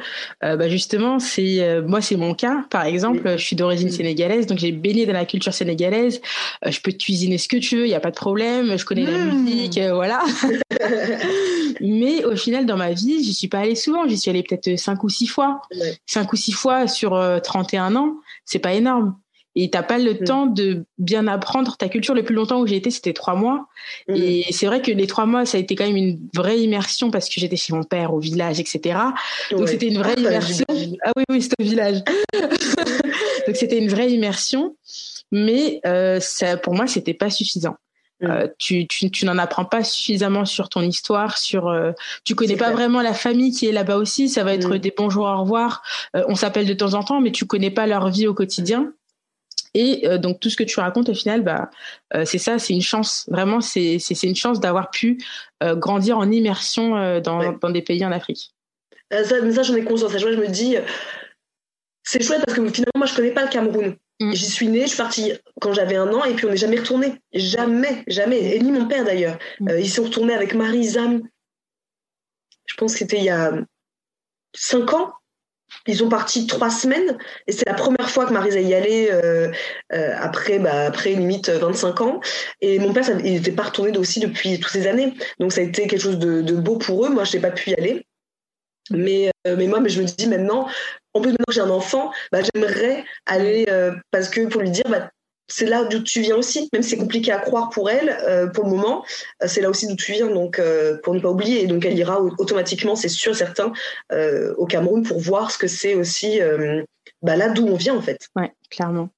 [0.43, 2.65] euh, bah, justement, c'est euh, moi c'est mon cas.
[2.71, 3.93] Par exemple, je suis d'origine Mm.
[3.93, 6.21] sénégalaise, donc j'ai baigné dans la culture sénégalaise.
[6.67, 8.77] Euh, je peux te cuisiner ce que tu veux, il y a pas de problème.
[8.79, 9.43] Je connais la Mm.
[9.45, 10.23] musique, euh, voilà.
[11.81, 14.09] Mais au final, dans ma vie, j'y suis pas allée souvent.
[14.09, 15.61] J'y suis allée peut-être cinq ou six fois.
[16.07, 19.17] Cinq ou six fois sur euh, 31 ans, c'est pas énorme.
[19.61, 20.25] Et t'as pas le Mm.
[20.25, 22.15] temps de bien apprendre ta culture.
[22.15, 23.67] Le plus longtemps où j'ai été, c'était trois mois.
[24.09, 24.15] Mm.
[24.17, 27.11] Et c'est vrai que les trois mois, ça a été quand même une vraie immersion
[27.11, 28.99] parce que j'étais chez mon père au village, etc.
[29.51, 29.67] Donc Ouais.
[29.67, 30.65] c'était une vraie Ah, bah, immersion.
[31.05, 32.03] Ah oui, oui, c'était au village.
[33.47, 34.77] Donc c'était une vraie immersion,
[35.33, 37.77] mais euh, ça, pour moi, c'était pas suffisant.
[38.21, 38.27] Mm.
[38.27, 41.93] Euh, tu, tu, tu n'en apprends pas suffisamment sur ton histoire, sur euh,
[42.25, 42.77] tu connais pas clair.
[42.77, 44.29] vraiment la famille qui est là-bas aussi.
[44.29, 45.83] Ça va être des bonjours, au revoir.
[46.17, 48.93] Euh, on s'appelle de temps en temps, mais tu connais pas leur vie au quotidien.
[49.75, 51.71] Et euh, donc tout ce que tu racontes au final, bah
[52.15, 53.27] euh, c'est ça, c'est une chance.
[53.29, 55.19] Vraiment, c'est une chance d'avoir pu
[55.63, 57.57] euh, grandir en immersion dans Ouais.
[57.61, 58.53] dans des pays en Afrique.
[59.11, 60.17] Ça, mais ça, j'en ai conscience.
[60.17, 60.77] Je me dis,
[62.03, 63.97] c'est chouette parce que finalement, moi, je connais pas le Cameroun.
[64.21, 64.33] Mm.
[64.33, 66.79] J'y suis née, je suis partie quand j'avais un an et puis on n'est jamais
[66.79, 67.15] retourné.
[67.33, 68.57] Jamais, jamais.
[68.57, 69.39] Et ni mon père d'ailleurs.
[69.61, 69.71] Mm.
[69.79, 71.23] Ils sont retournés avec Marie Zam.
[72.67, 73.53] Je pense que c'était il y a
[74.55, 75.13] cinq ans.
[75.87, 79.51] Ils ont parti trois semaines et c'est la première fois que Marisa y allait euh,
[79.93, 82.21] euh, après, bah, après limite 25 ans.
[82.61, 85.15] Et mon père, il n'était pas retourné aussi depuis toutes ces années.
[85.39, 87.11] Donc ça a été quelque chose de, de beau pour eux.
[87.11, 88.07] Moi, je n'ai pas pu y aller.
[88.91, 90.69] Mais, euh, mais moi, mais je me dis maintenant,
[91.15, 94.71] en plus maintenant que j'ai un enfant, bah, j'aimerais aller euh, parce que pour lui
[94.71, 95.11] dire, bah,
[95.49, 98.47] c'est là d'où tu viens aussi, même si c'est compliqué à croire pour elle euh,
[98.47, 99.05] pour le moment,
[99.43, 101.63] euh, c'est là aussi d'où tu viens, donc euh, pour ne pas oublier.
[101.63, 103.73] Et donc elle ira au- automatiquement, c'est sûr, certain,
[104.57, 106.41] au Cameroun pour voir ce que c'est aussi
[107.23, 108.29] bah, là d'où on vient en fait.
[108.37, 109.09] Ouais, clairement.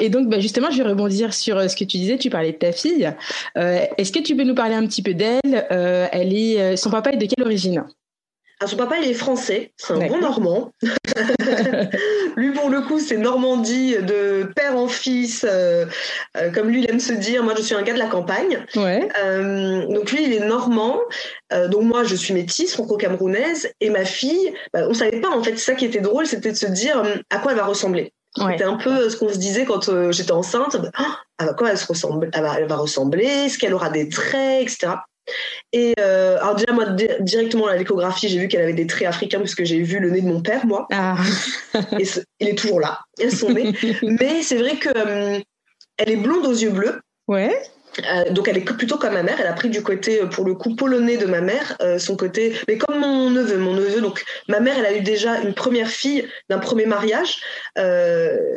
[0.00, 2.18] Et donc, bah, justement, je vais rebondir sur ce que tu disais.
[2.18, 3.12] Tu parlais de ta fille.
[3.54, 5.66] Est-ce que tu peux nous parler un petit peu d'elle?
[5.70, 7.84] Elle est, son papa est de quelle origine?
[8.60, 10.18] Ah, son papa, il est français, c'est un bon.
[10.18, 10.72] Normand.
[12.36, 15.86] lui, pour le coup, c'est Normandie de père en fils, euh,
[16.36, 17.44] euh, comme lui, il aime se dire.
[17.44, 18.66] Moi, je suis un gars de la campagne.
[18.74, 19.08] Ouais.
[19.22, 20.98] Euh, donc lui, il est normand.
[21.68, 23.70] Donc moi, je suis métisse, franco-camerounaise.
[23.80, 26.56] Et ma fille, bah, on savait pas, en fait, ça qui était drôle, c'était de
[26.56, 28.12] se dire à quoi elle va ressembler.
[28.38, 28.52] Ouais.
[28.52, 30.76] C'était un peu ce qu'on se disait quand j'étais enceinte.
[30.94, 33.24] Ah, à quoi elle, se ressemble, elle, va, elle va ressembler?
[33.24, 34.94] Est-ce qu'elle aura des traits, etc.
[35.72, 39.08] Et euh, alors déjà, moi, di- directement à l'échographie, j'ai vu qu'elle avait des traits
[39.08, 40.86] africains puisque j'ai vu le nez de mon père, moi.
[40.92, 41.16] Ah.
[41.98, 43.48] Et ce- il est toujours là, elles sont.
[44.02, 45.38] Mais c'est vrai que euh,
[45.98, 47.00] elle est blonde aux yeux bleus.
[47.26, 47.60] Ouais.
[48.10, 49.36] Euh, donc elle est plutôt comme ma mère.
[49.40, 52.54] Elle a pris du côté, pour le coup, polonais de ma mère, euh, son côté,
[52.68, 53.56] mais comme mon neveu.
[53.58, 57.38] Mon neveu, donc ma mère, elle a eu déjà une première fille d'un premier mariage.
[57.76, 58.56] Euh,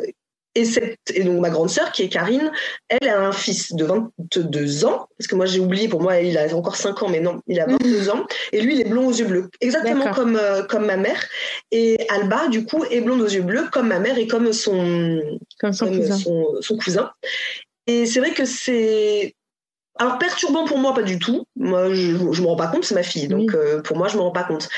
[0.54, 2.50] et, cette, et donc ma grande sœur, qui est Karine,
[2.88, 6.36] elle a un fils de 22 ans, parce que moi j'ai oublié, pour moi il
[6.36, 9.06] a encore 5 ans, mais non, il a 22 ans, et lui il est blond
[9.06, 11.22] aux yeux bleus, exactement comme, euh, comme ma mère.
[11.70, 15.22] Et Alba, du coup, est blonde aux yeux bleus, comme ma mère et comme son,
[15.58, 16.16] Comme son comme cousin.
[16.16, 17.10] son, son cousin.
[17.86, 19.34] Et c'est vrai que c'est.
[19.98, 21.46] Alors perturbant pour moi, pas du tout.
[21.54, 23.28] Moi, je, je me rends pas compte, c'est ma fille.
[23.28, 23.56] Donc Oui.
[23.56, 24.68] euh, pour moi, je me rends pas compte.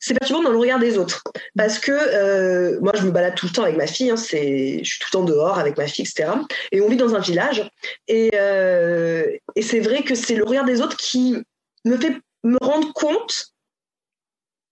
[0.00, 1.22] C'est perturbant dans le regard des autres.
[1.56, 4.10] Parce que euh, moi, je me balade tout le temps avec ma fille.
[4.10, 6.32] hein, c'est, je suis tout le temps dehors avec ma fille, etc.
[6.72, 7.68] Et on vit dans un village.
[8.08, 9.24] Et, euh,
[9.56, 11.36] et c'est vrai que c'est le regard des autres qui
[11.84, 13.52] me fait me rendre compte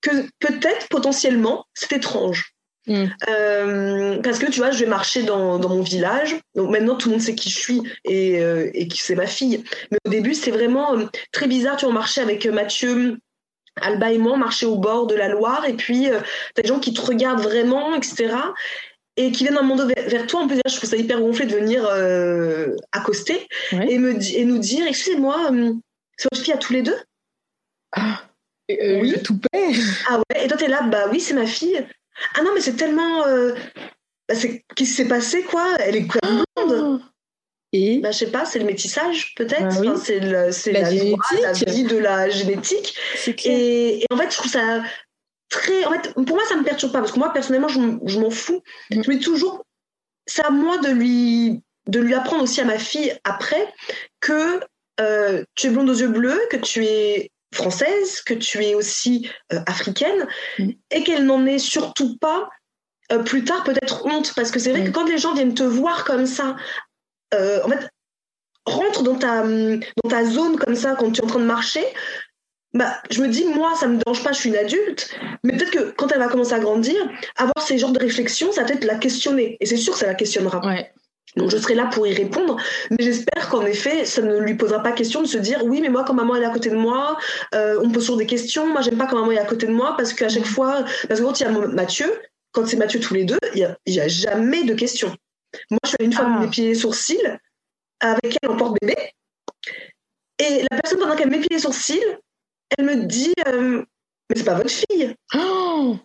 [0.00, 2.54] que peut-être potentiellement c'est étrange.
[2.90, 3.05] Mm.
[3.29, 6.37] Euh, parce que tu vois, je vais marcher dans, dans mon village.
[6.57, 9.26] Donc maintenant, tout le monde sait qui je suis et, euh, et qui c'est ma
[9.26, 9.62] fille.
[9.92, 11.76] Mais au début, c'est vraiment euh, très bizarre.
[11.76, 13.18] Tu vois, on marchait avec euh, Mathieu,
[13.81, 15.64] Alba et moi, on marchait au bord de la Loire.
[15.68, 16.09] Et puis,
[16.55, 18.35] t'as des gens qui te regardent vraiment, etc.
[19.16, 20.40] Et qui viennent d'un monde vers, vers toi.
[20.40, 24.44] En plus, déjà, je trouve ça hyper gonflé de venir euh, accoster et, me, et
[24.44, 25.74] nous dire Excusez-moi, euh,
[26.16, 26.96] c'est votre fille à tous les deux?
[27.92, 28.22] Ah.
[28.72, 29.11] Euh, Oui.
[29.11, 29.72] Le toupet?
[30.09, 31.85] Ah ouais, et toi t'es là, bah oui, c'est ma fille.
[32.35, 33.26] Ah non, mais c'est tellement.
[33.26, 33.54] euh,
[34.28, 34.64] bah, c'est...
[34.74, 35.76] Qu'est-ce qui s'est passé, quoi?
[35.80, 37.02] Elle est même blonde.
[37.72, 37.98] Et?
[37.98, 39.62] Bah, je sais pas, c'est le métissage, peut-être.
[39.62, 39.88] Bah oui.
[39.88, 42.96] Enfin, c'est La la, joie, la vie de la génétique.
[43.16, 43.56] c'est clair.
[43.56, 44.83] Et, et en fait, je trouve ça
[45.50, 45.85] très.
[45.85, 48.62] En fait, pour moi, ça me perturbe pas, parce que moi, personnellement, je, m'en fous.
[48.90, 49.02] Mm.
[49.02, 49.64] Je toujours,
[50.26, 53.72] c'est à moi de lui, de lui apprendre aussi à ma fille après
[54.20, 54.61] que
[55.00, 59.28] euh, tu es blonde aux yeux bleus, que tu es française, que tu es aussi
[59.52, 60.26] euh, africaine,
[60.58, 60.70] Mm.
[60.90, 62.48] et qu'elle n'en ait surtout pas
[63.12, 64.84] euh, plus tard peut-être honte, parce que c'est vrai Mm.
[64.86, 66.56] que quand les gens viennent te voir comme ça,
[67.34, 67.88] euh, en fait,
[68.66, 71.84] rentre dans ta, dans ta zone comme ça quand tu es en train de marcher,
[72.72, 75.72] bah, je me dis, moi, ça me dérange pas, je suis une adulte, mais peut-être
[75.72, 76.94] que quand elle va commencer à grandir,
[77.36, 79.56] avoir ces genres de réflexions, ça va peut-être la questionner.
[79.58, 80.64] Et c'est sûr que ça la questionnera.
[80.64, 80.92] Ouais.
[81.36, 82.56] Donc je serai là pour y répondre,
[82.90, 85.88] mais j'espère qu'en effet, ça ne lui posera pas question de se dire oui, mais
[85.88, 87.18] moi quand maman elle est à côté de moi,
[87.54, 88.66] euh, on me pose toujours des questions.
[88.66, 91.20] Moi j'aime pas quand maman est à côté de moi parce qu'à chaque fois, parce
[91.20, 92.12] que quand il y a Mathieu,
[92.52, 95.14] quand c'est Mathieu tous les deux, il y a, jamais de questions.
[95.70, 96.40] Moi je suis allée une fois Ah.
[96.40, 97.38] m'épiler les sourcils
[98.00, 98.96] avec elle en porte-bébé,
[100.38, 102.02] et la personne pendant qu'elle m'épile les sourcils,
[102.76, 103.84] elle me dit euh,
[104.30, 105.14] mais c'est pas votre fille.
[105.34, 105.96] Oh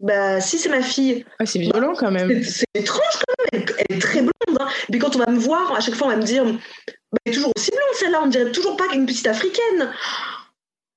[0.00, 1.24] Bah si c'est ma fille.
[1.38, 2.42] Ah, c'est violent quand même.
[2.44, 4.58] C'est étrange quand même, elle, elle est très blonde.
[4.60, 4.68] hein.
[4.88, 6.52] Et puis quand on va me voir, à chaque fois on va me dire, bah,
[7.24, 9.90] elle est toujours aussi blonde celle-là, on dirait toujours pas qu'une petite africaine.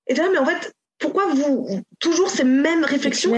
[0.08, 3.34] Et là, mais en fait, pourquoi vous toujours ces mêmes réflexions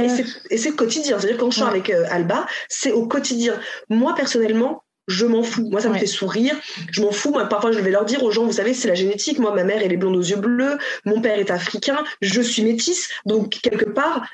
[0.49, 1.17] et c'est, quotidien?
[1.17, 1.69] C'est-à-dire quand je suis Ouais.
[1.69, 3.57] avec euh, Alba, c'est au quotidien.
[3.89, 5.67] Moi personnellement, je m'en fous.
[5.69, 5.99] Moi, ça me Ouais.
[5.99, 6.55] fait sourire.
[6.91, 7.31] Je m'en fous.
[7.31, 9.37] Moi, parfois, je vais leur dire aux gens, vous savez, c'est la génétique.
[9.37, 10.77] Moi, ma mère, elle est blonde aux yeux bleus.
[11.03, 12.01] Mon père est africain.
[12.21, 13.09] Je suis métisse.
[13.25, 14.25] Donc, quelque part,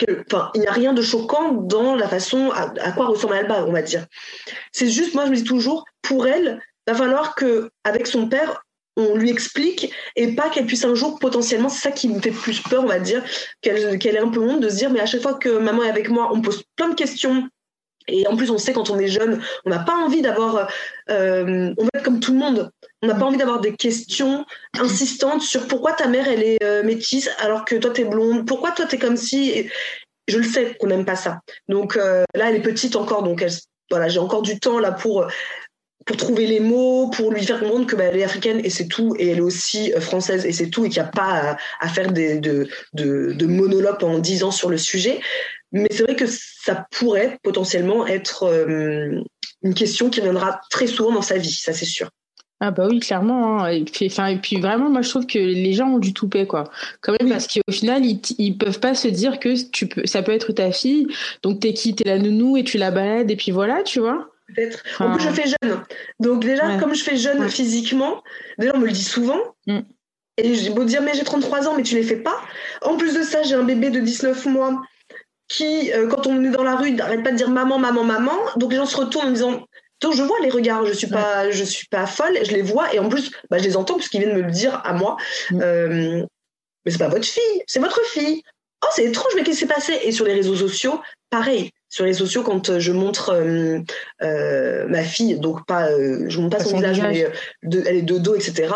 [0.00, 3.82] il n'y a rien de choquant dans la façon à, quoi ressemble Alba, on va
[3.82, 4.06] dire.
[4.72, 8.64] C'est juste, moi, je me dis toujours, pour elle, va falloir que, avec son père,
[8.96, 12.30] on lui explique et pas qu'elle puisse un jour potentiellement, c'est ça qui me fait
[12.30, 13.24] plus peur, on va dire,
[13.60, 15.82] qu'elle qu'elle ait un peu honte de se dire, mais à chaque fois que maman
[15.82, 17.48] est avec moi, on pose plein de questions.
[18.06, 20.68] Et en plus, on sait quand on est jeune, on n'a pas envie d'avoir,
[21.10, 22.70] euh, on va être comme tout le monde.
[23.02, 24.46] On n'a pas envie d'avoir des questions
[24.78, 28.72] insistantes sur pourquoi ta mère elle est euh, métisse alors que toi t'es blonde, pourquoi
[28.72, 29.68] toi t'es comme si.
[30.26, 31.40] Je le sais qu'on n'aime pas ça.
[31.68, 33.44] Donc euh, là, elle est petite encore, donc
[33.90, 35.26] voilà, j'ai encore du temps là pour
[36.06, 38.88] pour trouver les mots, pour lui faire comprendre que bah, elle est africaine et c'est
[38.88, 41.56] tout, et elle est aussi euh, française et c'est tout, et qu'il n'y a pas
[41.80, 45.20] à, faire de, de, de 10 ans sur le sujet.
[45.72, 49.22] Mais c'est vrai que ça pourrait potentiellement être euh,
[49.62, 52.10] une question qui reviendra très souvent dans sa vie, ça c'est sûr.
[52.66, 53.60] Ah bah oui, clairement.
[53.64, 53.68] hein.
[53.68, 56.46] Et, puis, enfin, et puis vraiment, moi je trouve que les gens ont du toupet,
[56.46, 56.70] quoi.
[57.02, 57.30] Quand même, Oui.
[57.30, 60.52] parce qu'au final, ils, ils peuvent pas se dire que tu peux, ça peut être
[60.52, 61.06] ta fille.
[61.42, 61.94] Donc t'es qui?
[61.94, 64.30] T'es la nounou et tu la balades et puis voilà, tu vois.
[64.54, 64.82] Peut-être.
[64.92, 65.80] Enfin, En plus, je fais jeune.
[66.20, 66.78] Donc déjà, Ouais.
[66.78, 67.48] comme je fais jeune Ouais.
[67.48, 68.22] physiquement,
[68.58, 69.38] déjà on me le dit souvent.
[69.66, 69.80] Mm.
[70.38, 72.40] Et j'ai beau dire, mais j'ai 33 ans, mais tu les fais pas.
[72.82, 74.82] En plus de ça, j'ai un bébé de 19 mois
[75.48, 78.32] qui, euh, quand on est dans la rue, n'arrête pas de dire maman, maman, maman.
[78.56, 79.62] Donc les gens se retournent en me disant,
[80.04, 82.94] donc je vois les regards, je suis pas, je suis pas folle, je les vois
[82.94, 85.16] et en plus, bah, je les entends parce qu'ils viennent me le dire à moi.
[85.50, 85.60] Mm.
[85.62, 86.22] Euh,
[86.84, 88.42] mais c'est pas votre fille, c'est votre fille.
[88.84, 89.98] Oh, c'est étrange, mais qu'est-ce qui s'est passé?
[90.02, 91.70] Et sur les réseaux sociaux, pareil.
[91.88, 93.78] Sur les réseaux sociaux, quand euh, je montre euh,
[94.22, 97.30] euh, ma fille, donc pas, je montre pas Pas son, son visage, visage.
[97.62, 98.72] mais de- elle est de dos, etc.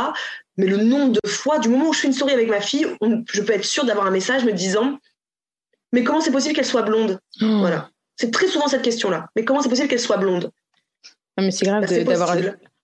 [0.56, 2.86] Mais le nombre de fois, du moment où je fais une story avec ma fille,
[3.02, 4.98] on- je peux être sûre d'avoir un message me disant
[5.92, 7.18] Mais comment c'est possible qu'elle soit blonde?
[7.42, 7.58] Oh.
[7.60, 7.90] Voilà.
[8.16, 9.26] C'est très souvent cette question-là.
[9.36, 10.50] Mais comment c'est possible qu'elle soit blonde?
[11.38, 12.36] Non, mais c'est grave Bah, d'avoir.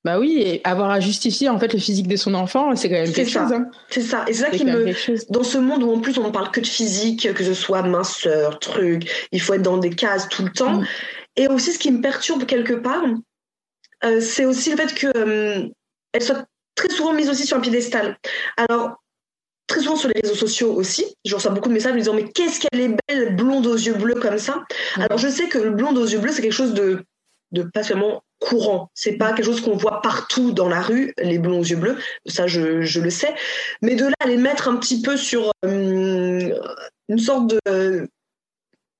[0.05, 2.97] Bah oui, et avoir à justifier en fait le physique de son enfant, c'est quand
[2.97, 3.45] même quelque ça.
[3.45, 3.53] chose.
[3.55, 3.71] Hein.
[3.89, 4.25] C'est ça.
[4.29, 4.93] Et c'est ça qui me.
[5.33, 7.83] Dans ce monde où en plus on ne parle que de physique, que ce soit
[7.83, 10.81] minceur, truc, il faut être dans des cases tout le temps.
[10.81, 10.87] Mm.
[11.37, 13.03] Et aussi ce qui me perturbe quelque part,
[14.05, 15.69] euh, c'est aussi le fait que euh,
[16.13, 18.19] elle soit très souvent mise aussi sur un piédestal.
[18.57, 19.03] Alors
[19.67, 22.29] très souvent sur les réseaux sociaux aussi, je reçois beaucoup de messages me disant mais
[22.29, 24.63] qu'est-ce qu'elle est belle blonde aux yeux bleus comme ça.
[24.97, 27.03] Alors je sais que le blonde aux yeux bleus c'est quelque chose de
[27.53, 31.39] de pas seulement courant, c'est pas quelque chose qu'on voit partout dans la rue les
[31.39, 33.35] blonds aux yeux bleus, ça je, je le sais,
[33.81, 36.55] mais de là à les mettre un petit peu sur euh,
[37.09, 38.07] une sorte de euh,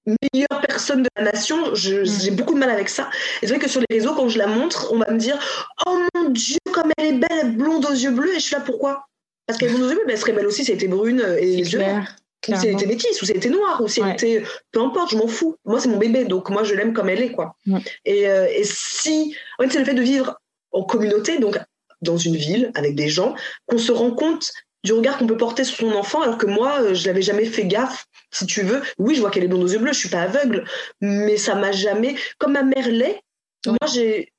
[0.07, 1.75] meilleure personne de la nation, Mm.
[1.75, 3.11] j'ai beaucoup de mal avec ça.
[3.43, 5.39] Et c'est vrai que sur les réseaux, quand je la montre, on va me dire
[5.87, 8.33] Oh mon Dieu, comme elle est belle, blonde aux yeux bleus.
[8.35, 9.07] Et je suis là, pourquoi
[9.47, 10.89] Parce qu'elle est blonde aux yeux bleus, mais elle serait belle aussi si elle était
[10.89, 12.17] brune euh, et les clair.
[12.49, 12.79] Ou si elle clairement.
[12.79, 14.43] était métisse, ou si elle était noire, ou si elle était.
[14.73, 15.57] Peu importe, je m'en fous.
[15.65, 17.57] Moi, c'est mon bébé, donc moi, je l'aime comme elle est, quoi.
[17.67, 17.81] Ouais.
[18.05, 19.35] Et, euh, et si.
[19.59, 20.39] En fait, c'est le fait de vivre
[20.73, 21.59] en communauté, donc
[22.03, 23.35] dans une ville, avec des gens,
[23.67, 24.51] qu'on se rend compte
[24.83, 27.47] du regard qu'on peut porter sur son enfant, alors que moi, euh, je l'avais jamais
[27.47, 28.83] fait gaffe, si tu veux.
[28.99, 30.65] Oui, je vois qu'elle est blonde aux yeux bleus, je suis pas aveugle,
[31.01, 32.17] mais ça m'a jamais.
[32.39, 33.21] Comme ma mère l'est,
[33.67, 33.73] Ouais.
[33.81, 34.31] moi, j'ai.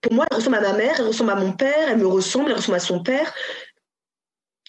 [0.00, 2.50] Pour moi, elle ressemble à ma mère, elle ressemble à mon père, elle me ressemble,
[2.50, 3.32] elle ressemble à son père.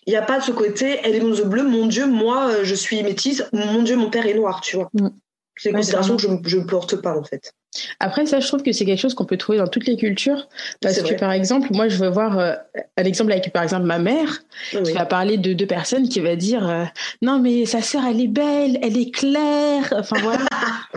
[0.06, 2.50] Il n'y a pas de ce côté, elle est aux yeux bleus, mon Dieu, moi,
[2.50, 4.90] euh, je suis métisse, mon Dieu, mon père est noir, tu vois.
[4.94, 5.10] Mm.
[5.56, 7.54] C'est une Ouais, considération que je ne porte pas, en fait.
[8.00, 10.48] Après, ça, je trouve que c'est quelque chose qu'on peut trouver dans toutes les cultures.
[10.82, 12.54] Parce que, par exemple, moi, je veux voir euh,
[12.98, 14.94] un exemple avec, par exemple, ma mère, qui Oui.
[14.94, 16.86] va parler de deux personnes qui va dire euh,
[17.22, 19.94] Non, mais sa sœur, elle est belle, elle est claire.
[19.96, 20.46] Enfin, voilà.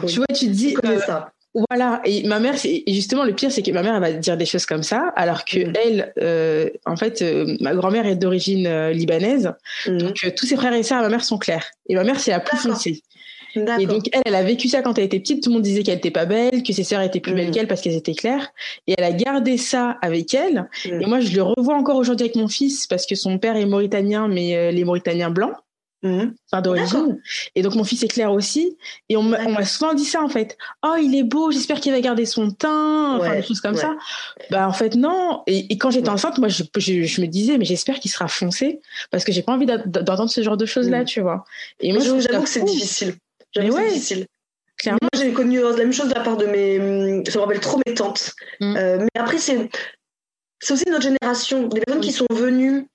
[0.03, 0.07] Oui.
[0.13, 0.77] tu vois, tu te dis.
[0.85, 1.33] Euh, ça.
[1.71, 4.13] Voilà, et ma mère, c'est et justement le pire, c'est que ma mère elle va
[4.13, 5.73] dire des choses comme ça, alors que Mhm.
[5.85, 9.53] elle, euh, en fait, euh, ma grand-mère est d'origine euh, libanaise,
[9.87, 9.99] Mhm.
[9.99, 12.21] donc euh, tous ses frères et sœurs à ma mère sont clairs, et ma mère
[12.21, 13.03] c'est la plus foncée.
[13.81, 15.83] Et donc elle, elle a vécu ça quand elle était petite, tout le monde disait
[15.83, 17.53] qu'elle était pas belle, que ses sœurs étaient plus belles Mhm.
[17.55, 18.49] qu'elle parce qu'elles étaient claires,
[18.87, 20.69] et elle a gardé ça avec elle.
[20.85, 21.01] Mhm.
[21.01, 23.65] Et moi, je le revois encore aujourd'hui avec mon fils parce que son père est
[23.65, 25.55] mauritanien, mais euh, les Mauritaniens blancs
[26.07, 26.35] Mhm.
[26.51, 27.21] enfin d'origine.
[27.55, 28.77] Et donc mon fils est clair aussi.
[29.09, 30.57] Et on m'a souvent dit ça en fait.
[30.85, 33.75] Oh, il est beau, j'espère qu'il va garder son teint, enfin Ouais, des choses comme
[33.75, 33.81] ouais.
[33.81, 33.95] ça.
[34.51, 35.43] Bah en fait non.
[35.47, 36.15] Et, et quand j'étais Ouais.
[36.15, 39.43] enceinte, moi je, je, je me disais mais j'espère qu'il sera foncé parce que j'ai
[39.43, 41.05] pas envie d'entendre ce genre de choses là, Mm.
[41.07, 41.45] tu vois.
[41.81, 43.15] Et moi je J'avoue que c'est difficile.
[43.55, 44.27] J'avoue que c'est difficile.
[44.79, 44.99] Clairement.
[45.01, 47.23] Moi, j'ai connu la même chose de la part de mes.
[47.31, 48.35] Ça me rappelle trop mes tantes.
[48.61, 48.77] Mm.
[48.77, 49.71] Euh, mais après, c'est
[50.61, 51.67] c'est aussi notre génération.
[51.69, 52.87] Des personnes qui sont venues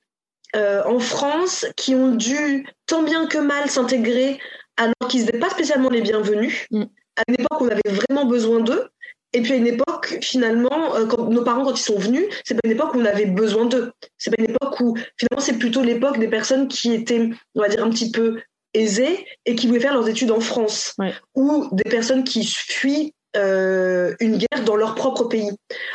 [0.56, 4.40] euh, en France, qui ont dû tant bien que mal s'intégrer,
[4.78, 6.68] alors qu'ils n'étaient pas spécialement les bienvenus.
[6.72, 6.84] Mm.
[7.18, 8.90] À une époque où on avait vraiment besoin d'eux.
[9.34, 12.54] Et puis à une époque, finalement, euh, quand nos parents, quand ils sont venus, c'est
[12.56, 13.94] pas une époque où on avait besoin d'eux.
[14.18, 17.70] C'est pas une époque où, finalement, c'est plutôt l'époque des personnes qui étaient, on va
[17.70, 18.42] dire, un petit peu
[18.74, 20.94] aisées et qui voulaient faire leurs études en France.
[20.98, 21.14] Ouais.
[21.36, 25.52] Ou des personnes qui fuient euh, une guerre dans leur propre pays.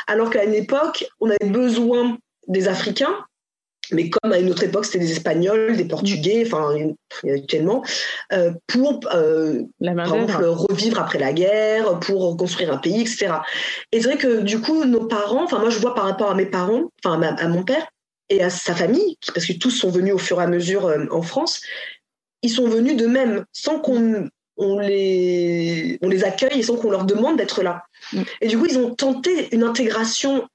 [0.07, 2.17] Alors qu'à une époque, on avait besoin
[2.47, 3.25] des Africains,
[3.91, 6.75] mais comme à une autre époque, c'était des Espagnols, des Portugais, enfin,
[7.33, 7.83] actuellement,
[8.33, 13.35] euh, pour, euh, La par exemple, revivre après la guerre, pour construire un pays, etc.
[13.91, 16.35] Et c'est vrai que du coup, nos parents, enfin, moi, je vois par rapport à
[16.35, 17.87] mes parents, enfin, à, mon père
[18.29, 21.05] et à sa famille, parce que tous sont venus au fur et à mesure euh,
[21.11, 21.61] en France,
[22.41, 27.05] ils sont venus d'eux-mêmes, sans qu'on on les, on les accueille et sans qu'on leur
[27.05, 27.83] demande d'être là.
[28.11, 28.21] Mm.
[28.41, 30.47] Et du coup, ils ont tenté une intégration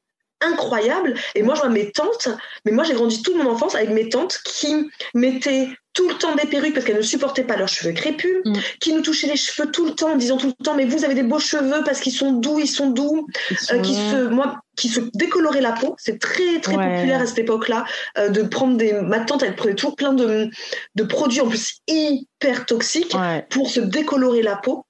[0.44, 1.14] incroyable.
[1.34, 2.28] Et moi, je vois mes tantes,
[2.64, 4.74] mais moi, j'ai grandi toute mon enfance avec mes tantes qui
[5.14, 8.54] mettaient tout le temps des perruques parce qu'elles ne supportaient pas leurs cheveux crépus, Mm.
[8.80, 11.04] qui nous touchaient les cheveux tout le temps en disant tout le temps, mais vous
[11.04, 14.26] avez des beaux cheveux parce qu'ils sont doux, ils sont doux, Ils euh, qui se,
[14.28, 15.94] moi, qui se décoloraient la peau.
[15.98, 16.94] C'est très, très Ouais.
[16.96, 17.84] populaire à cette époque-là,
[18.16, 20.48] euh, de prendre des, ma tante, elle prenait toujours plein de,
[20.94, 23.46] de produits en plus hyper toxiques Ouais.
[23.50, 24.86] pour se décolorer la peau.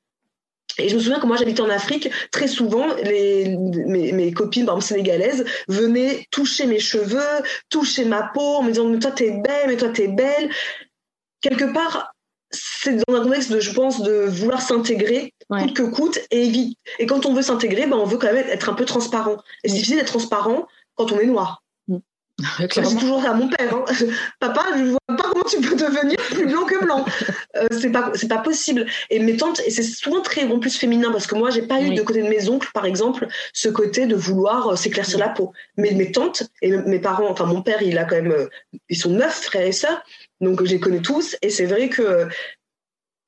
[0.78, 3.56] Et je me souviens que moi j'habitais en Afrique, très souvent les,
[3.86, 8.70] mes, mes copines par exemple, sénégalaises venaient toucher mes cheveux, toucher ma peau en me
[8.70, 10.50] disant mais toi t'es belle, mais toi t'es belle.
[11.40, 12.14] Quelque part,
[12.50, 15.64] c'est dans un contexte de, je pense, de vouloir s'intégrer Ouais.
[15.64, 16.78] coûte que coûte et vite.
[16.98, 19.36] Et quand on veut s'intégrer, ben, on veut quand même être un peu transparent.
[19.64, 21.61] Et c'est difficile d'être transparent quand on est noir.
[22.40, 23.84] Je dis toujours à mon père, hein.
[24.40, 27.04] papa, je vois pas comment tu peux devenir plus blanc que blanc.
[27.56, 28.86] Euh, c'est pas, c'est pas possible.
[29.10, 31.80] Et mes tantes, et c'est souvent très en plus féminin parce que moi, j'ai pas
[31.80, 35.28] eu de côté de mes oncles, par exemple, ce côté de vouloir euh, s'éclaircir la
[35.28, 35.52] peau.
[35.76, 38.48] Mais mes tantes et mes parents, enfin mon père, il a quand même, euh,
[38.88, 40.02] ils sont neuf frères et sœurs,
[40.40, 41.36] donc je les connais tous.
[41.42, 42.28] Et c'est vrai que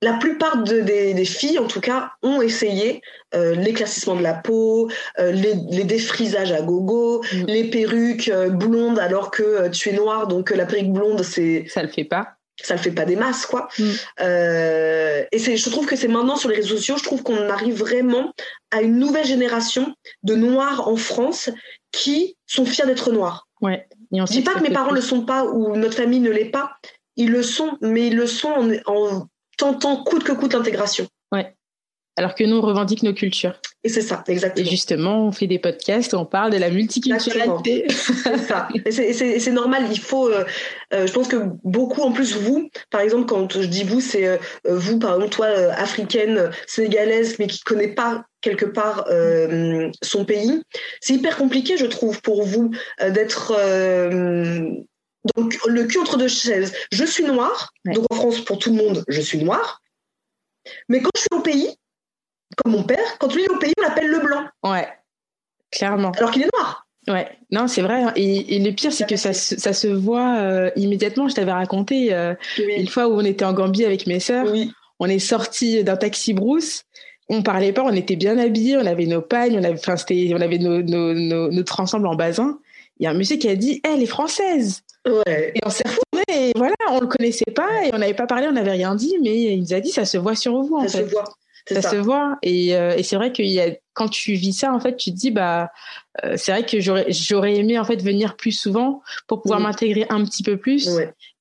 [0.02, 3.00] la plupart de- des, des filles, en tout cas, ont essayé
[3.34, 7.44] euh, l'éclaircissement de la peau, euh, les, les défrisages à gogo, Mm.
[7.46, 11.82] les perruques euh, blondes alors que tu es noire, donc la perruque blonde, c'est Ça
[11.82, 12.28] le fait pas.
[12.62, 13.68] ça le fait pas des masses, quoi.
[13.78, 13.84] Mm.
[14.20, 17.48] Euh, et c'est, je trouve que c'est maintenant sur les réseaux sociaux, je trouve qu'on
[17.48, 18.32] arrive vraiment
[18.70, 21.50] à une nouvelle génération de noirs en France
[21.92, 23.46] qui sont fiers d'être noirs.
[23.60, 23.86] Ouais.
[24.12, 24.96] Et on Je dis pas que mes parents plus.
[24.96, 26.72] le sont pas ou notre famille ne l'est pas,
[27.16, 29.26] ils le sont, mais ils le sont en, en
[29.56, 31.06] tentant coûte que coûte l'intégration.
[32.16, 33.54] Alors que nous, on revendique nos cultures.
[33.82, 34.70] Et c'est ça, Et exactement.
[34.70, 37.86] justement, on fait des podcasts, on parle de la multiculturalité.
[37.88, 38.68] C'est ça.
[38.86, 39.86] Et et et normal.
[39.90, 40.28] Il faut.
[40.28, 40.44] euh,
[40.92, 44.28] euh, je pense que beaucoup, en plus, vous, par exemple, quand je dis vous, c'est
[44.28, 45.46] euh, vous, par exemple, toi,
[45.76, 49.06] africaine, sénégalaise, mais qui connaît pas quelque part
[50.02, 50.62] son pays.
[51.00, 53.54] C'est hyper compliqué, je trouve, pour vous d'être
[55.36, 56.72] donc le cul entre deux chaises.
[56.92, 57.94] Je suis noire, Ouais.
[57.94, 59.80] donc en France, pour tout le monde, je suis noire.
[60.88, 61.76] Mais quand je suis au pays,
[62.62, 64.88] comme mon père, quand lui est au pays, on l'appelle le blanc, Ouais,
[65.70, 66.12] clairement.
[66.12, 66.86] alors qu'il est noir.
[67.06, 68.02] Ouais, non, c'est vrai.
[68.02, 68.12] hein.
[68.16, 71.28] Et, et le pire, c'est que ça, se- ça se voit euh, immédiatement.
[71.28, 74.46] Je t'avais raconté euh, une fois où on était en Gambie avec mes sœurs.
[74.50, 74.72] Oui.
[75.00, 76.84] On est sorti d'un taxi brousse.
[77.28, 79.80] On parlait pas, on était bien habillés, on avait nos pagnes, on avait,
[80.34, 82.58] on avait nos, nos, nos- notre ensemble en basin.
[83.04, 84.82] Y a un monsieur qui a dit, elle est française.
[85.06, 85.52] Ouais.
[85.54, 88.46] Et on s'est retourné et voilà, on le connaissait pas et on n'avait pas parlé,
[88.48, 90.88] on n'avait rien dit, mais il nous a dit, ça se voit sur vous, en
[90.88, 91.04] ça fait.
[91.04, 91.24] se voit.
[91.68, 91.90] Ça, ça.
[91.92, 94.80] se voit et, euh, et c'est vrai que y a, quand tu vis ça en
[94.80, 95.70] fait tu te dis bah
[96.22, 99.64] euh, c'est vrai que j'aurais j'aurais aimé en fait venir plus souvent pour pouvoir Oui.
[99.64, 100.90] m'intégrer un petit peu plus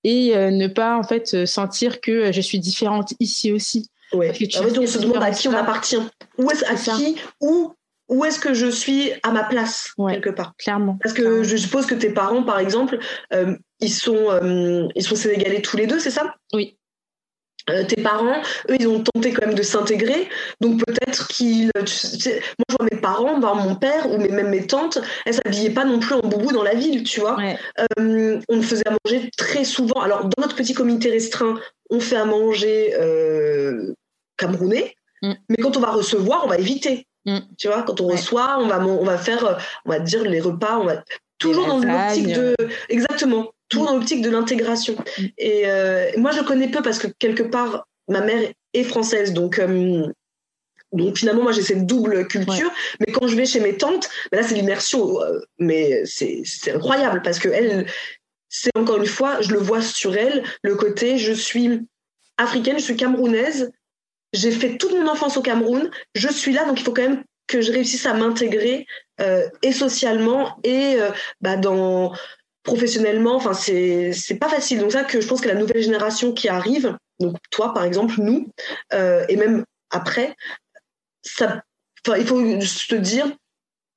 [0.05, 4.28] et euh, ne pas en fait sentir que je suis différente ici aussi Ouais.
[4.28, 5.97] Parce que tu En fait, on se demande à qui on appartient?
[6.38, 6.93] Où est-ce à ça.
[6.95, 7.74] qui où
[8.09, 10.13] où est-ce que je suis à ma place Ouais.
[10.13, 10.53] quelque part?
[10.57, 11.43] clairement Parce que Clairement.
[11.43, 12.99] je suppose que tes parents, par exemple,
[13.33, 16.35] euh, ils sont euh, ils sont sénégalais tous les deux, c'est ça?
[16.53, 16.77] Oui.
[17.69, 20.27] Euh, tes parents, eux, ils ont tenté quand même de s'intégrer,
[20.59, 21.71] donc peut-être qu'ils.
[21.85, 25.35] tu sais, moi, je vois mes parents, ben, mon père ou même mes tantes, elles
[25.35, 27.37] s'habillaient pas non plus en boubou dans la ville, tu vois.
[27.37, 27.57] Ouais.
[27.99, 30.01] Euh, on faisait à manger très souvent.
[30.01, 31.57] Alors, dans notre petit comité restreint,
[31.89, 33.93] on fait à manger euh,
[34.37, 35.33] camerounais, Mm.
[35.47, 37.07] mais quand on va recevoir, on va éviter.
[37.26, 37.39] Mm.
[37.57, 38.15] Tu vois, quand on Ouais.
[38.15, 41.03] reçoit, on va, on va faire, on va dire les repas, on va
[41.39, 42.55] toujours dans l'optique de,
[42.89, 44.95] exactement, toujours dans l'optique de l'intégration.
[45.17, 45.24] Mm.
[45.38, 49.59] Et euh, moi, je connais peu parce que quelque part, ma mère est française, donc.
[49.59, 50.05] euh,
[50.91, 54.39] donc finalement, moi j'ai cette double culture, mais quand je vais chez mes tantes, ben
[54.39, 57.88] là c'est l'immersion, euh, mais c'est c'est incroyable parce que elle,
[58.47, 61.82] c'est encore une fois, je le vois sur elle, le côté je suis
[62.38, 63.71] africaine, je suis camerounaise,
[64.34, 67.23] j'ai fait toute mon enfance au Cameroun, je suis là, donc il faut quand même
[67.47, 68.86] que je réussisse à m'intégrer
[69.21, 71.11] euh, et socialement et euh,
[71.41, 72.13] bah, dans
[72.63, 73.36] professionnellement.
[73.36, 74.79] Enfin, c'est pas facile.
[74.79, 78.15] Donc ça que je pense que la nouvelle génération qui arrive, donc toi par exemple,
[78.17, 78.49] nous
[78.93, 80.36] euh, et même après,
[81.21, 81.61] ça,
[82.17, 83.27] il faut se dire,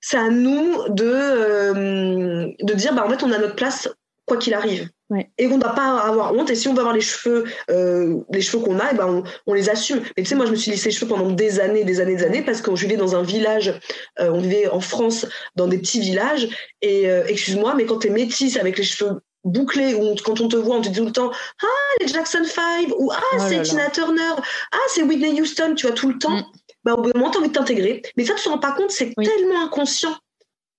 [0.00, 3.88] c'est à nous de de dire bah en fait on a notre place
[4.26, 4.88] quoi qu'il arrive.
[5.08, 5.30] Ouais.
[5.38, 6.50] Et on ne doit pas avoir honte.
[6.50, 9.22] Et si on veut avoir les cheveux, euh, les cheveux qu'on a, et ben on,
[9.46, 10.00] on les assume.
[10.16, 12.16] Mais tu sais, moi, je me suis lissé les cheveux pendant des années, des années,
[12.16, 13.78] des années, parce que je vivais dans un village,
[14.18, 16.48] euh, on vivait en France, dans des petits villages.
[16.82, 20.56] Et euh, excuse-moi, mais quand t'es métisse avec les cheveux bouclés, ou quand on te
[20.56, 21.30] voit, on te dit tout le temps,
[21.62, 21.66] ah,
[22.00, 23.62] les Jackson 5, ou ah, Oh c'est.
[23.62, 24.34] Tina Turner,
[24.72, 26.36] ah, c'est Whitney Houston, tu vois, tout le temps.
[26.36, 26.44] Mm.
[26.84, 28.02] Bah, au bout d'un moment, t'as envie de t'intégrer.
[28.16, 29.24] Mais ça, tu te rends pas compte, c'est Oui.
[29.24, 30.16] tellement inconscient.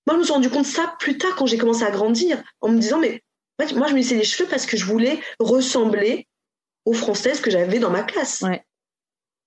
[0.06, 2.42] Moi, je me suis rendu compte de ça plus tard quand j'ai commencé à grandir,
[2.60, 3.22] en me disant, mais
[3.66, 6.26] fait, moi, je me lissais les cheveux parce que je voulais ressembler
[6.84, 8.40] aux Françaises que j'avais dans ma classe.
[8.42, 8.62] Ouais.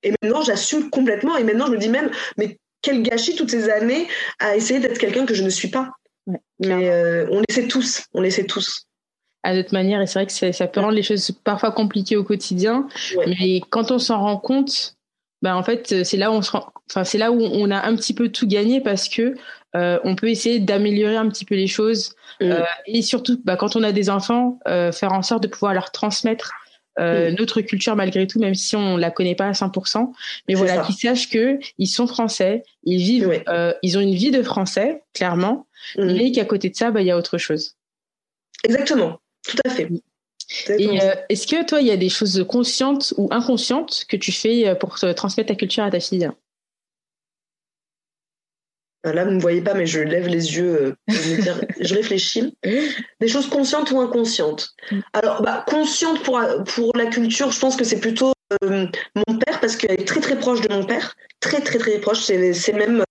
[0.04, 1.38] Et maintenant, j'assume complètement.
[1.38, 4.08] Et maintenant, je me dis même, mais quel gâchis toutes ces années
[4.40, 5.90] à essayer d'être quelqu'un que je ne suis pas.
[6.28, 8.04] Ouais, mais euh, on l'essaie tous.
[8.14, 8.86] On l'essaie tous.
[9.44, 12.16] à notre manière et c'est vrai que ça, ça peut rendre les choses parfois compliquées
[12.16, 13.26] au quotidien Ouais.
[13.28, 14.96] mais quand on s'en rend compte
[15.42, 17.86] bah en fait c'est là où on se rend enfin c'est là où on a
[17.86, 19.36] un petit peu tout gagné parce que
[19.76, 22.52] euh, on peut essayer d'améliorer un petit peu les choses Mm.
[22.52, 25.74] Euh, et surtout bah, quand on a des enfants euh, faire en sorte de pouvoir
[25.74, 26.52] leur transmettre
[26.98, 27.36] Mm.
[27.40, 30.12] notre culture malgré tout même si on la connaît pas à 100%
[30.50, 33.44] mais voilà qu'ils sachent que ils sont français ils vivent
[33.82, 35.68] ils ont une vie de français clairement
[35.98, 36.14] Mm.
[36.14, 37.76] mais qu'à côté de ça bah il y a autre chose
[38.64, 39.20] Exactement.
[39.48, 39.90] Tout à fait.
[40.78, 44.32] Et euh, est-ce que toi, il y a des choses conscientes ou inconscientes que tu
[44.32, 46.30] fais euh, pour te transmettre ta culture à ta fille?
[49.06, 51.42] Euh, Là, vous ne me voyez pas, mais je lève les yeux, euh, pour me
[51.42, 52.54] dire- je réfléchis.
[52.64, 54.70] Des choses conscientes ou inconscientes?
[55.14, 56.40] Alors, bah, consciente pour,
[56.76, 58.34] pour la culture, je pense que c'est plutôt
[58.64, 58.86] euh,
[59.28, 61.16] mon père, parce qu'elle est très très proche de mon père.
[61.40, 62.22] Très très très proche.
[62.22, 63.04] C'est c'est même.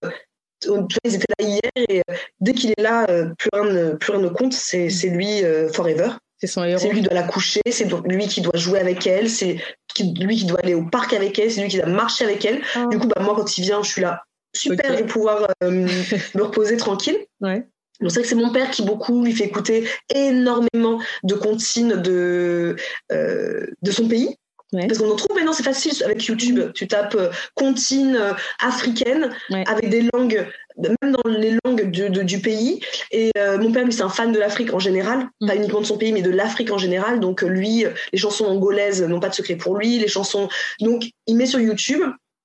[0.62, 2.02] tu vois, ils étaient là hier et
[2.40, 3.06] dès qu'il est là,
[3.38, 4.52] plus, rien ne, plus rien ne compte.
[4.52, 6.10] C'est c'est lui euh, forever.
[6.40, 6.78] C'est son héros.
[6.78, 9.58] C'est lui qui doit la coucher, c'est lui qui doit jouer avec elle, c'est
[10.00, 12.62] lui qui doit aller au parc avec elle, c'est lui qui doit marcher avec elle.
[12.74, 12.86] Ah.
[12.90, 14.22] Du coup, bah, moi, quand il vient, je suis là.
[14.56, 14.96] Super, Ok.
[14.96, 15.70] je vais pouvoir euh,
[16.34, 17.18] me reposer tranquille.
[17.40, 17.66] Ouais.
[18.00, 21.96] Donc c'est vrai que c'est mon père qui beaucoup lui fait écouter énormément de comptines
[22.00, 22.76] de
[23.12, 24.36] euh, de son pays.
[24.72, 24.86] Ouais.
[24.86, 26.72] Parce qu'on en trouve maintenant, c'est facile avec YouTube.
[26.74, 29.64] Tu tapes euh, comptines euh, africaines Ouais.
[29.68, 30.46] avec des langues,
[30.88, 32.80] même dans les langues du, de- du pays.
[33.10, 35.46] Et euh, mon père, lui, c'est un fan de l'Afrique en général, Mm.
[35.46, 37.20] pas uniquement de son pays, mais de l'Afrique en général.
[37.20, 39.98] Donc euh, lui, euh, les chansons angolaises n'ont pas de secret pour lui.
[39.98, 40.48] Les chansons,
[40.80, 42.02] donc il met sur YouTube.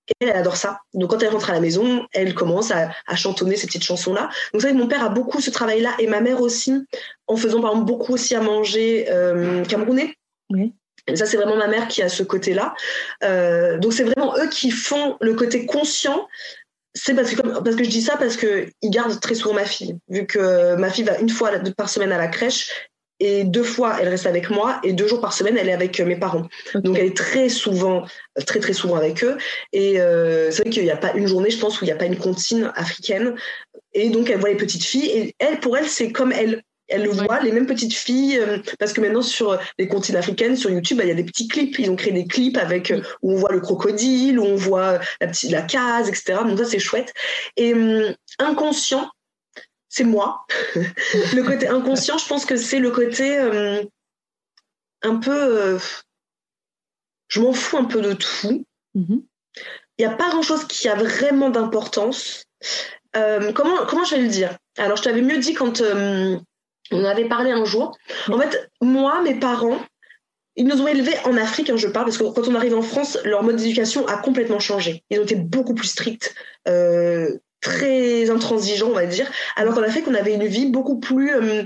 [0.07, 0.79] Et elle, elle adore ça.
[0.93, 4.29] Donc quand elle rentre à la maison, elle commence à, à chantonner ces petites chansons-là.
[4.53, 6.85] Donc c'est vrai que mon père a beaucoup ce travail-là et ma mère aussi,
[7.25, 10.13] en faisant par exemple beaucoup aussi à manger euh, camerounais.
[10.51, 10.73] Oui.
[11.07, 12.75] Et ça, c'est vraiment ma mère qui a ce côté-là.
[13.23, 16.27] Euh, donc c'est vraiment eux qui font le côté conscient.
[16.95, 19.65] C'est parce que, parce que je dis ça parce que ils gardent très souvent ma
[19.65, 22.89] fille, vu que ma fille va une fois par semaine à la crèche
[23.19, 25.99] et deux fois elle reste avec moi et deux jours par semaine elle est avec
[25.99, 26.47] euh, mes parents.
[26.73, 28.05] Donc elle est très souvent,
[28.45, 29.37] très très souvent avec eux.
[29.73, 31.93] Et euh, c'est vrai qu'il n'y a pas une journée, je pense, où il n'y
[31.93, 33.35] a pas une comptine africaine.
[33.93, 36.61] Et donc elle voit les petites filles et elle, pour elle, c'est comme elle.
[36.87, 40.55] Elle le voit, les mêmes petites filles, euh, parce que maintenant sur les comptines africaines,
[40.55, 41.79] sur YouTube, bah, il y a des petits clips.
[41.79, 44.99] Ils ont créé des clips avec euh, où on voit le crocodile, où on voit
[45.19, 46.39] la petite la case, etc.
[46.45, 47.13] Donc ça c'est chouette.
[47.57, 49.09] Et hum, inconscient,
[49.89, 50.45] c'est moi.
[50.75, 53.87] le côté inconscient, je pense que c'est le côté hum,
[55.01, 55.79] un peu, euh,
[57.27, 58.65] je m'en fous un peu de tout
[58.95, 59.23] Mhm.
[59.97, 62.45] il n'y a pas grand-chose qui a vraiment d'importance.
[63.15, 64.57] Euh, comment, comment je vais le dire?
[64.77, 65.81] Alors, je t'avais mieux dit quand
[66.91, 67.97] on avait parlé un jour.
[68.31, 69.79] En fait, moi, mes parents,
[70.55, 72.81] ils nous ont élevés en Afrique, hein, je parle, parce que quand on arrive en
[72.81, 75.03] France, leur mode d'éducation a complètement changé.
[75.09, 76.33] Ils ont été beaucoup plus stricts,
[76.67, 77.29] euh,
[77.61, 81.33] très intransigeants, on va dire, alors qu'en Afrique, on avait une vie beaucoup plus...
[81.33, 81.63] euh,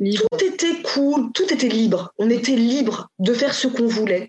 [0.00, 0.24] Libre.
[0.32, 2.12] tout était cool, tout était libre.
[2.18, 4.28] On était libre de faire ce qu'on voulait.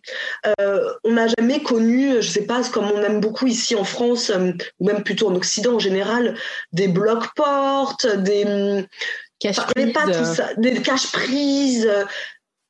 [0.60, 4.30] Euh, on n'a jamais connu, je sais pas, comme on aime beaucoup ici en France,
[4.30, 6.38] euh, ou même plutôt en Occident en général,
[6.72, 8.86] des blocs-portes, des,
[9.39, 11.89] Cache Enfin, on connaît pas tout euh, ça, des caches prises.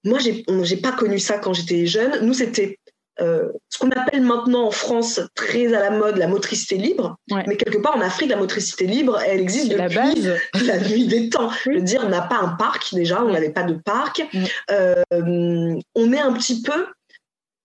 [0.03, 2.25] Moi, j'ai j'ai pas connu ça quand j'étais jeune.
[2.25, 2.79] Nous, c'était
[3.21, 7.17] euh, ce qu'on appelle maintenant en France très à la mode la motricité libre.
[7.31, 7.43] Ouais.
[7.47, 10.39] Mais quelque part en Afrique, la motricité libre, elle existe C'est la depuis base.
[10.65, 11.49] la nuit des temps.
[11.63, 14.21] Je veux dire, on n'a pas un parc déjà, on n'avait pas de parc.
[14.33, 14.43] Mm.
[14.71, 16.87] Euh, on est un petit peu,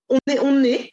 [0.09, 0.93] on est, on est.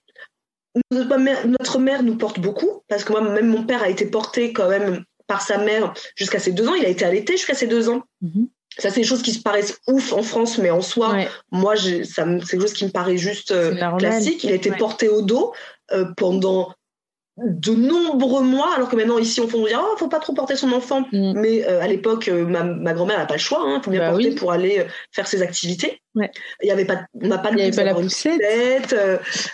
[0.92, 4.06] Notre mère, notre mère nous porte beaucoup parce que moi, même mon père a été
[4.06, 6.74] porté quand même par sa mère jusqu'à ses deux ans.
[6.76, 8.04] Il a été allaité jusqu'à ses deux ans.
[8.22, 8.48] Mhm.
[8.80, 11.76] Ça, c'est des choses qui se paraissent ouf en France, mais en soi, Ouais, moi,
[11.76, 14.44] c'est quelque chose qui me paraît juste euh, classique.
[14.44, 14.78] Il a été Ouais.
[14.78, 15.54] porté au dos
[15.92, 16.74] euh, pendant
[17.38, 20.72] de nombreux mois, alors que maintenant ici on dit oh faut pas trop porter son
[20.72, 21.34] enfant, Mm.
[21.40, 24.00] mais euh, à l'époque euh, ma, ma grand-mère n'a pas le choix, il faut bien
[24.00, 24.36] Bah porter oui.
[24.36, 26.02] pour aller euh, faire ses activités.
[26.16, 26.32] Ouais.
[26.64, 28.42] Il y avait pas, on n'a pas le pas la poussette.
[28.42, 28.96] poussette,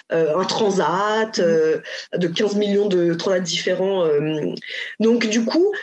[0.10, 2.18] un transat, Mm.
[2.20, 4.08] de 15 millions de transats différents.
[5.02, 5.74] donc du coup,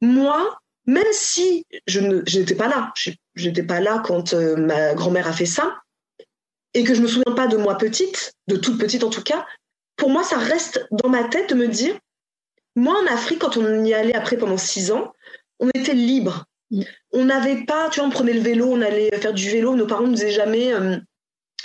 [0.00, 3.10] moi, même si je n'étais pas là, je
[3.48, 5.76] n'étais pas là quand ma grand-mère a fait ça,
[6.74, 9.44] et que je me souviens pas de moi petite, de toute petite en tout cas,
[9.98, 11.94] pour moi, ça reste dans ma tête de me dire,
[12.76, 15.12] moi en Afrique, quand on y allait après pendant six ans,
[15.60, 16.46] on était libre.
[16.70, 16.82] Mm.
[17.12, 19.86] On n'avait pas, tu vois, on prenait le vélo, on allait faire du vélo, nos
[19.86, 20.96] parents ne nous disaient jamais, euh,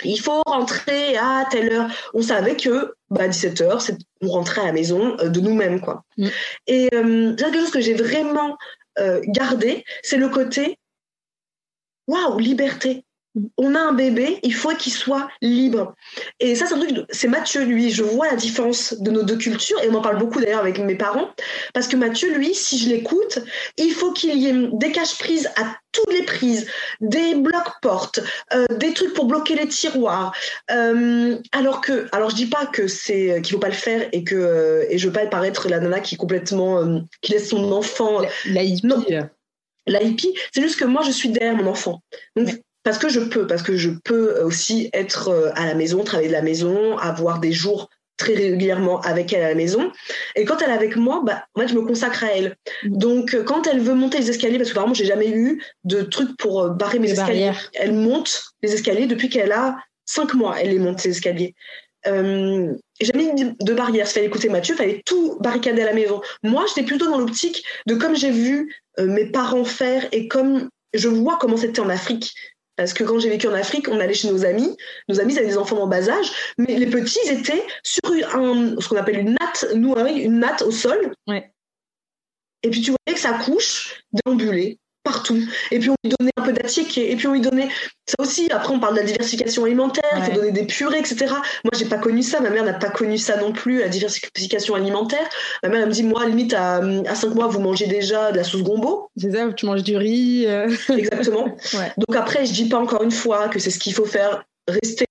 [0.02, 1.90] il faut rentrer à telle heure.
[2.14, 5.80] On savait que, bah, 17 heures, c'est, on rentrait à la maison euh, de nous-mêmes,
[5.80, 6.04] quoi.
[6.18, 6.28] Mm.
[6.66, 8.56] Et euh, c'est quelque chose que j'ai vraiment
[8.98, 10.78] euh, gardé, c'est le côté,
[12.08, 13.04] waouh, liberté.
[13.56, 15.94] On a un bébé, il faut qu'il soit libre.
[16.38, 19.22] Et ça, c'est un truc, de- c'est Mathieu, lui, je vois la différence de nos
[19.24, 21.28] deux cultures, et on en parle beaucoup d'ailleurs avec mes parents,
[21.72, 23.40] parce que Mathieu, lui, si je l'écoute,
[23.76, 26.66] il faut qu'il y ait des caches-prises à toutes les prises,
[27.00, 28.20] des blocs-portes,
[28.52, 30.32] euh, des trucs pour bloquer les tiroirs.
[30.70, 34.22] Euh, alors que, alors je dis pas que c'est qu'il faut pas le faire et
[34.24, 37.48] que euh, et je veux pas paraître la nana qui est complètement euh, qui laisse
[37.50, 38.86] son enfant La, la hippie.
[38.86, 39.04] Non.
[39.10, 39.22] euh,
[39.86, 42.00] la hippie, c'est juste que moi je suis derrière mon enfant.
[42.36, 42.60] Donc Ouais.
[42.84, 46.28] Parce que je peux, parce que je peux aussi être euh, à la maison, travailler
[46.28, 49.90] de la maison, avoir des jours très régulièrement avec elle à la maison.
[50.36, 52.56] Et quand elle est avec moi, bah, en fait, je me consacre à elle.
[52.84, 52.96] Mm.
[52.96, 56.02] Donc, euh, quand elle veut monter les escaliers, parce que apparemment, j'ai jamais eu de
[56.02, 57.46] truc pour euh, barrer mes Les escaliers.
[57.46, 57.70] barrières.
[57.74, 60.56] Elle monte les escaliers depuis qu'elle a cinq mois.
[60.60, 61.54] Elle les monte les escaliers.
[62.06, 64.06] Euh, jamais mis de barrière.
[64.08, 66.20] Il fallait écouter Mathieu, il fallait tout barricader à la maison.
[66.42, 70.68] Moi, j'étais plutôt dans l'optique de comme j'ai vu euh, mes parents faire et comme
[70.92, 72.34] je vois comment c'était en Afrique.
[72.76, 74.76] Parce que quand j'ai vécu en Afrique, on allait chez nos amis.
[75.08, 76.30] Nos amis, avaient des enfants en bas âge.
[76.58, 80.70] Mais les petits, étaient sur un, ce qu'on appelle une natte, nous, une natte au
[80.70, 81.12] sol.
[81.26, 81.52] Ouais.
[82.62, 85.38] Et puis tu voyais que sa couche déambulait partout.
[85.70, 87.12] Et puis on lui donnait un peu d'attiéké.
[87.12, 87.68] Et puis on lui donnait
[88.06, 88.48] ça aussi.
[88.50, 90.02] Après, on parle de la diversification alimentaire.
[90.16, 91.26] Il faut donner des purées, etc.
[91.28, 92.40] Moi, j'ai pas connu ça.
[92.40, 95.28] Ma mère n'a pas connu ça non plus, la diversification alimentaire.
[95.62, 98.36] Ma mère elle me dit, moi, limite à, à 5 mois, vous mangez déjà de
[98.38, 99.10] la sauce gombo.
[99.16, 100.46] C'est ça, tu manges du riz.
[100.46, 101.54] euh, Exactement.
[101.74, 101.92] Ouais.
[101.96, 104.44] Donc après, je dis pas encore une fois que c'est ce qu'il faut faire.
[104.66, 105.06] Rester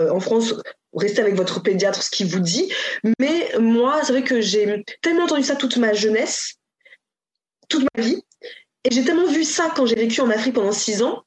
[0.00, 0.54] euh, en France,
[0.96, 2.72] rester avec votre pédiatre, ce qu'il vous dit.
[3.18, 6.54] Mais moi, c'est vrai que j'ai tellement entendu ça toute ma jeunesse,
[7.68, 8.22] toute ma vie,
[8.84, 11.22] et j'ai tellement vu ça quand j'ai vécu en Afrique pendant six ans,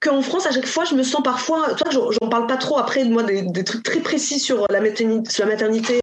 [0.00, 1.74] qu'en France, à chaque fois, je me sens parfois.
[1.74, 5.30] Toi, j'en parle pas trop après, moi, des, des trucs très précis sur la maternité,
[5.30, 6.00] sur, la maternité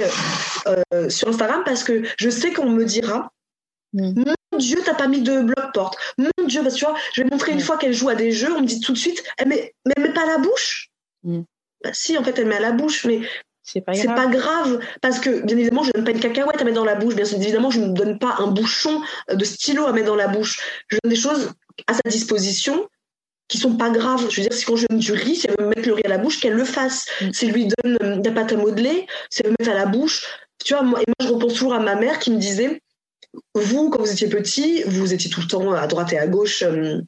[0.67, 3.31] euh, euh, sur Instagram, parce que je sais qu'on me dira.
[3.93, 4.23] Mm.
[4.51, 5.97] Mon Dieu, t'as pas mis de bloc-porte.
[6.17, 7.61] Mon Dieu, parce que tu vois, je vais montrer une Mm.
[7.61, 10.03] fois qu'elle joue à des jeux, on me dit tout de suite, met, mais elle
[10.03, 10.89] met pas à la bouche.
[11.23, 11.41] Mm.
[11.83, 13.21] Bah, si, en fait, elle met à la bouche, mais
[13.67, 16.77] C'est pas pas grave parce que bien évidemment je donne pas une cacahuète à mettre
[16.77, 17.15] dans la bouche.
[17.15, 20.57] Bien évidemment je ne donne pas un bouchon de stylo à mettre dans la bouche.
[20.87, 21.51] Je donne des choses
[21.87, 22.87] à sa disposition
[23.49, 24.29] qui sont pas graves.
[24.29, 25.95] Je veux dire si quand je donne du riz si elle veut me mettre le
[25.95, 27.07] riz à la bouche qu'elle le fasse.
[27.21, 27.33] Mm.
[27.33, 29.75] si elle lui donne euh, de la pâte à modeler si elle veut mettre à
[29.75, 30.25] la bouche.
[30.63, 32.81] Tu vois moi, et moi je repense toujours à ma mère qui me disait
[33.53, 36.63] vous quand vous étiez petit vous étiez tout le temps à droite et à gauche
[36.63, 37.01] euh,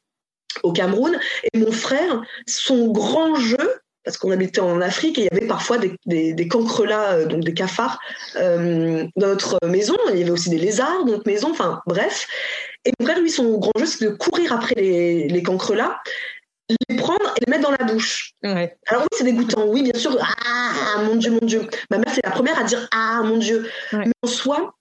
[0.63, 1.17] au Cameroun.
[1.53, 5.47] Et mon frère son grand jeu parce qu'on habitait en Afrique et il y avait
[5.47, 7.99] parfois des, des, des cancrelats, euh, donc des cafards,
[8.35, 9.95] euh, dans notre maison.
[10.11, 12.27] Il y avait aussi des lézards dans notre maison, enfin bref.
[12.85, 15.99] Et mon frère, lui, son grand jeu, c'est de courir après les, les cancrelats,
[16.89, 18.33] les prendre et les mettre dans la bouche.
[18.43, 18.77] Ouais.
[18.87, 20.17] Alors oui, c'est dégoûtant, oui, bien sûr.
[20.21, 21.67] Ah, mon Dieu, mon Dieu.
[21.91, 23.69] Ma mère, c'est la première à dire Ah, mon Dieu.
[23.91, 24.05] Ouais.
[24.05, 24.75] Mais en soi,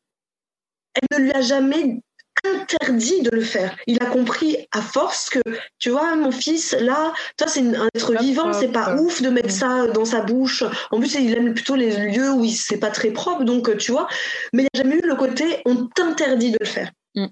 [0.94, 2.00] elle ne lui a jamais
[2.44, 3.76] interdit de le faire.
[3.86, 5.40] Il a compris à force que,
[5.78, 9.50] tu vois, mon fils, là, toi, c'est un être vivant, c'est pas ouf de mettre
[9.50, 10.64] ça dans sa bouche.
[10.90, 14.08] En plus, il aime plutôt les lieux où c'est pas très propre, donc, tu vois.
[14.52, 16.90] Mais il n'y a jamais eu le côté on t'interdit de le faire.
[17.14, 17.26] Mm.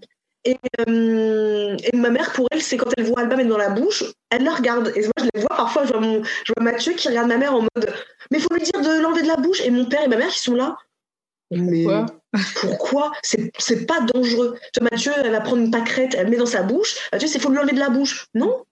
[0.44, 0.56] Et,
[0.88, 4.04] euh, et ma mère, pour elle, c'est quand elle voit Alba mettre dans la bouche,
[4.30, 4.92] elle la regarde.
[4.94, 7.36] Et moi, je les vois parfois, je vois, mon, je vois Mathieu qui regarde ma
[7.36, 7.92] mère en mode
[8.30, 9.60] Mais il faut lui dire de l'enlever de la bouche.
[9.62, 10.76] Et mon père et ma mère qui sont là.
[11.50, 12.06] Mais Pourquoi?
[12.60, 13.12] pourquoi?
[13.22, 14.58] C'est pas dangereux.
[14.80, 16.96] Mathieu, elle va prendre une pâquerette, elle met dans sa bouche.
[17.12, 18.26] Mathieu, il faut lui enlever de la bouche.
[18.34, 18.64] Non,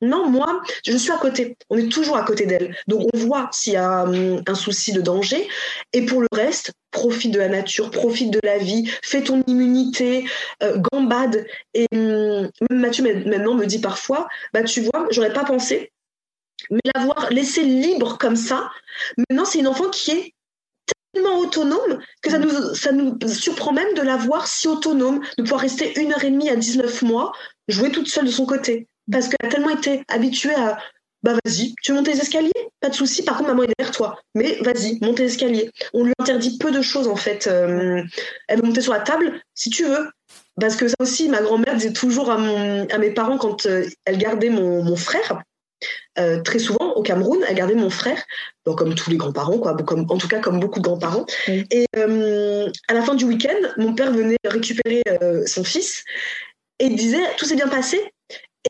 [0.00, 1.56] non, moi, je suis à côté.
[1.70, 2.76] On est toujours à côté d'elle.
[2.86, 5.48] Donc, on voit s'il y a hum, un souci de danger.
[5.92, 10.24] Et pour le reste, profite de la nature, profite de la vie, fais ton immunité,
[10.62, 11.46] euh, gambade.
[11.74, 15.92] Et hum, Mathieu ma- maintenant me dit parfois, bah tu vois, j'aurais pas pensé,
[16.70, 18.70] mais l'avoir laissé libre comme ça,
[19.16, 20.34] maintenant c'est une enfant qui est
[21.12, 25.42] tellement autonome que ça nous, ça nous surprend même de la voir si autonome, de
[25.42, 27.32] pouvoir rester une heure et demie à 19 mois,
[27.68, 28.86] jouer toute seule de son côté.
[29.10, 30.78] Parce qu'elle a tellement été habituée à
[31.22, 33.92] bah vas-y, tu veux monter les escaliers Pas de souci, par contre maman est derrière
[33.92, 34.20] toi.
[34.36, 35.70] Mais vas-y, monte les escaliers.
[35.92, 37.48] On lui interdit peu de choses en fait.
[37.48, 38.02] Euh,
[38.46, 40.08] elle veut monter sur la table si tu veux.
[40.60, 43.84] Parce que ça aussi, ma grand-mère disait toujours à, mon, à mes parents quand euh,
[44.04, 45.42] elle gardait mon, mon frère,
[46.18, 48.22] euh, très souvent au Cameroun, elle gardait mon frère,
[48.64, 51.26] bon, comme tous les grands-parents, quoi, comme, en tout cas comme beaucoup de grands-parents.
[51.46, 51.64] Oui.
[51.70, 56.04] Et euh, à la fin du week-end, mon père venait récupérer euh, son fils
[56.78, 58.00] et disait tout s'est bien passé?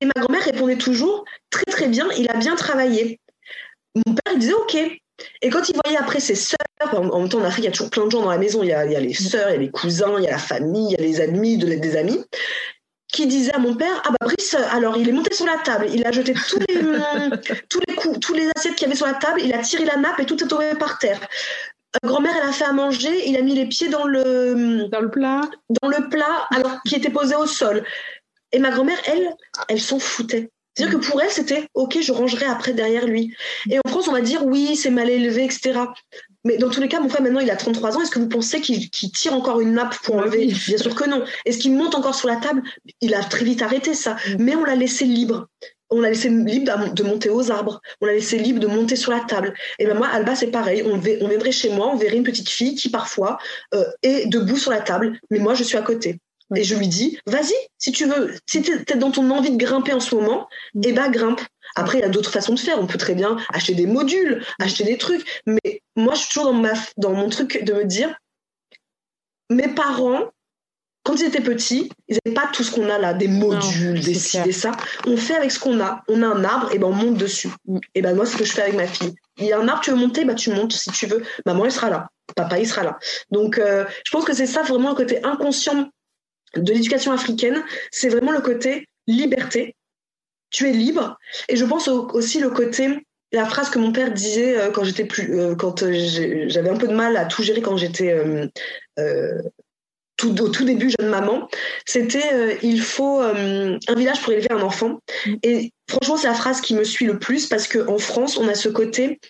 [0.00, 3.20] Et ma grand-mère répondait toujours très très bien, il a bien travaillé.
[3.94, 4.76] Mon père il disait ok.
[5.42, 6.58] Et quand il voyait après ses sœurs,
[6.92, 8.38] en, en même temps en Afrique il y a toujours plein de gens dans la
[8.38, 10.24] maison, il y a, il y a les sœurs, il y a les cousins, il
[10.24, 12.24] y a la famille, il y a les amis, de, des amis,
[13.18, 15.86] qui disaient à mon père ah bah Brice alors il est monté sur la table,
[15.92, 16.76] il a jeté tous les
[17.68, 19.84] tous les coups, tous les assiettes qu'il y avait sur la table, il a tiré
[19.84, 21.18] la nappe et tout est tombé par terre.
[21.96, 25.00] Euh, Grand-mère, elle a fait à manger, il a mis les pieds dans le, Dans
[25.00, 25.40] le plat
[25.82, 27.84] dans le plat alors qui était posé au sol.
[28.52, 29.34] Et ma grand-mère, elle,
[29.68, 30.50] elle s'en foutait.
[30.74, 33.34] C'est-à-dire que pour elle, c'était OK, je rangerai après derrière lui.
[33.68, 35.80] Et en France, on va dire oui, c'est mal élevé, etc.
[36.48, 38.00] Mais dans tous les cas, mon frère, maintenant, il a 33 ans.
[38.00, 40.62] Est-ce que vous pensez qu'il tire encore une nappe pour Bah enlever oui.
[40.66, 41.22] Bien sûr que non.
[41.44, 42.62] Est-ce qu'il monte encore sur la table?
[43.02, 44.14] Il a très vite arrêté ça.
[44.14, 44.36] Mm.
[44.38, 45.48] Mais on l'a laissé libre.
[45.90, 47.82] On l'a laissé libre de monter aux arbres.
[48.00, 49.52] On l'a laissé libre de monter sur la table.
[49.78, 50.82] Et ben moi, Alba, c'est pareil.
[50.86, 53.36] On viendrait chez moi, on verrait une petite fille qui parfois
[53.74, 56.18] euh, est debout sur la table, mais moi, je suis à côté.
[56.56, 59.58] Et je lui dis, vas-y, si tu veux, si tu es dans ton envie de
[59.62, 60.80] grimper en ce moment, Mm.
[60.86, 61.40] eh ben grimpe.
[61.76, 62.78] Après, il y a d'autres façons de faire.
[62.80, 65.42] On peut très bien acheter des modules, acheter des trucs.
[65.46, 68.14] Mais moi, je suis toujours dans, ma, dans mon truc de me dire,
[69.50, 70.30] mes parents,
[71.04, 74.00] quand ils étaient petits, ils n'avaient pas tout ce qu'on a là, des modules, Non,
[74.00, 74.44] des c'est ci, clair.
[74.44, 74.72] des ça.
[75.06, 76.02] On fait avec ce qu'on a.
[76.08, 77.48] On a un arbre, et ben on monte dessus.
[77.94, 79.14] Et ben moi, c'est ce que je fais avec ma fille.
[79.38, 81.22] Il y a un arbre, tu veux monter, bah tu montes si tu veux.
[81.46, 82.08] Maman, elle sera là.
[82.36, 82.98] Papa, il sera là.
[83.30, 85.88] Donc, euh, je pense que c'est ça vraiment le côté inconscient
[86.56, 87.64] de l'éducation africaine.
[87.90, 89.76] C'est vraiment le côté liberté.
[90.50, 91.18] Tu es libre.
[91.48, 94.84] Et je pense au- aussi le côté la phrase que mon père disait euh, quand
[94.84, 95.92] j'étais plus euh, quand euh,
[96.48, 98.46] j'avais un peu de mal à tout gérer quand j'étais euh,
[98.98, 99.42] euh,
[100.16, 101.48] tout, au tout début jeune maman,
[101.86, 104.98] c'était il faut un village pour élever un enfant.
[105.44, 108.54] Et franchement, c'est la phrase qui me suit le plus parce qu'en France, on a
[108.56, 109.20] ce côté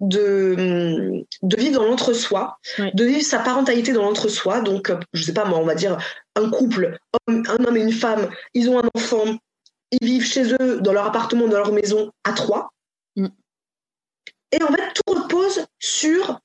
[0.00, 2.58] de, de vivre dans l'entre-soi,
[2.94, 4.60] de vivre sa parentalité dans l'entre-soi.
[4.60, 5.96] Donc, je sais pas moi, on va dire
[6.36, 9.24] un couple, homme- un homme et une femme, ils ont un enfant,
[9.92, 12.72] ils vivent chez eux, dans leur appartement, dans leur maison, à trois.
[13.16, 13.28] Mm.
[14.52, 16.40] Et en fait, tout repose sur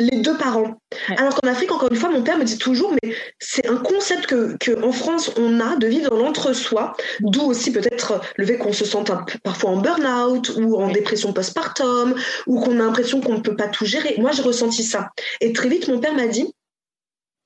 [0.00, 0.80] les deux parents.
[1.08, 1.16] Ouais.
[1.18, 4.26] Alors qu'en Afrique, encore une fois, mon père me dit toujours, mais c'est un concept
[4.26, 8.58] que, que en France on a de vivre dans l'entre-soi, d'où aussi peut-être le fait
[8.58, 10.92] qu'on se sente un parfois en burn-out ou en Oui.
[10.92, 12.14] dépression postpartum
[12.46, 14.16] ou qu'on a l'impression qu'on ne peut pas tout gérer.
[14.18, 15.10] Moi, j'ai ressenti ça.
[15.40, 16.52] Et très vite, mon père m'a dit,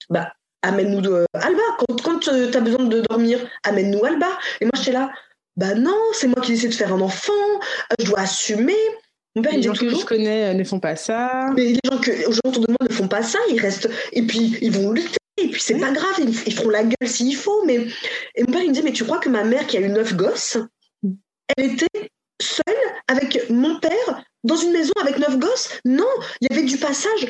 [0.08, 0.32] bah
[0.62, 1.62] amène-nous Alba.
[1.78, 4.28] Quand, quand tu as besoin de dormir, amène-nous Alba.
[4.60, 5.10] Et moi, j'étais là,
[5.56, 7.32] bah non, c'est moi qui décide de faire un enfant,
[7.98, 8.76] je dois assumer.
[9.34, 10.96] Mon père, il Les me gens dit que toujours, je connais euh, ne font pas
[10.96, 11.50] ça.
[11.54, 14.56] mais les gens que autour de moi ne font pas ça, ils restent et puis
[14.62, 17.62] ils vont lutter et puis c'est pas grave, ils, ils feront la gueule s'il faut.
[17.66, 17.86] Mais
[18.34, 19.88] et mon père il me dit mais tu crois que ma mère qui a eu
[19.88, 20.56] neuf gosses,
[21.56, 22.74] elle était seule
[23.08, 25.68] avec mon père dans une maison avec neuf gosses?
[25.84, 26.08] Non,
[26.40, 27.26] il y avait du passage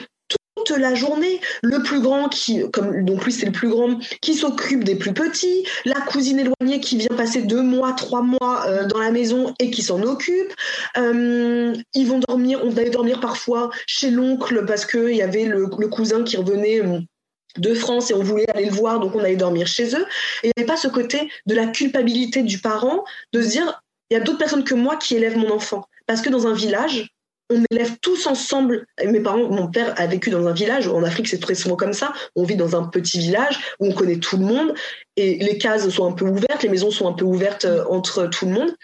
[0.56, 1.40] toute la journée.
[1.62, 5.12] Le plus grand qui comme donc lui c'est le plus grand qui s'occupe des plus
[5.12, 9.54] petits, la cousine éloignée qui vient passer deux mois, trois mois euh, dans la maison
[9.60, 10.52] et qui s'en occupe.
[10.96, 15.68] Euh, ils vont dormir, on allait dormir parfois chez l'oncle parce qu'il y avait le,
[15.78, 17.00] le cousin qui revenait euh,
[17.58, 20.06] de France et on voulait aller le voir, donc on allait dormir chez eux.
[20.42, 23.82] Et il n'y avait pas ce côté de la culpabilité du parent de se dire,
[24.10, 25.84] il y a d'autres personnes que moi qui élèvent mon enfant.
[26.06, 27.08] Parce que dans un village,
[27.50, 28.86] on élève tous ensemble.
[29.04, 30.88] Mes parents, mon père a vécu dans un village.
[30.88, 32.12] En Afrique, c'est très souvent comme ça.
[32.34, 34.74] On vit dans un petit village où on connaît tout le monde
[35.16, 38.26] et les cases sont un peu ouvertes, les maisons sont un peu ouvertes euh, entre
[38.26, 38.74] tout le monde.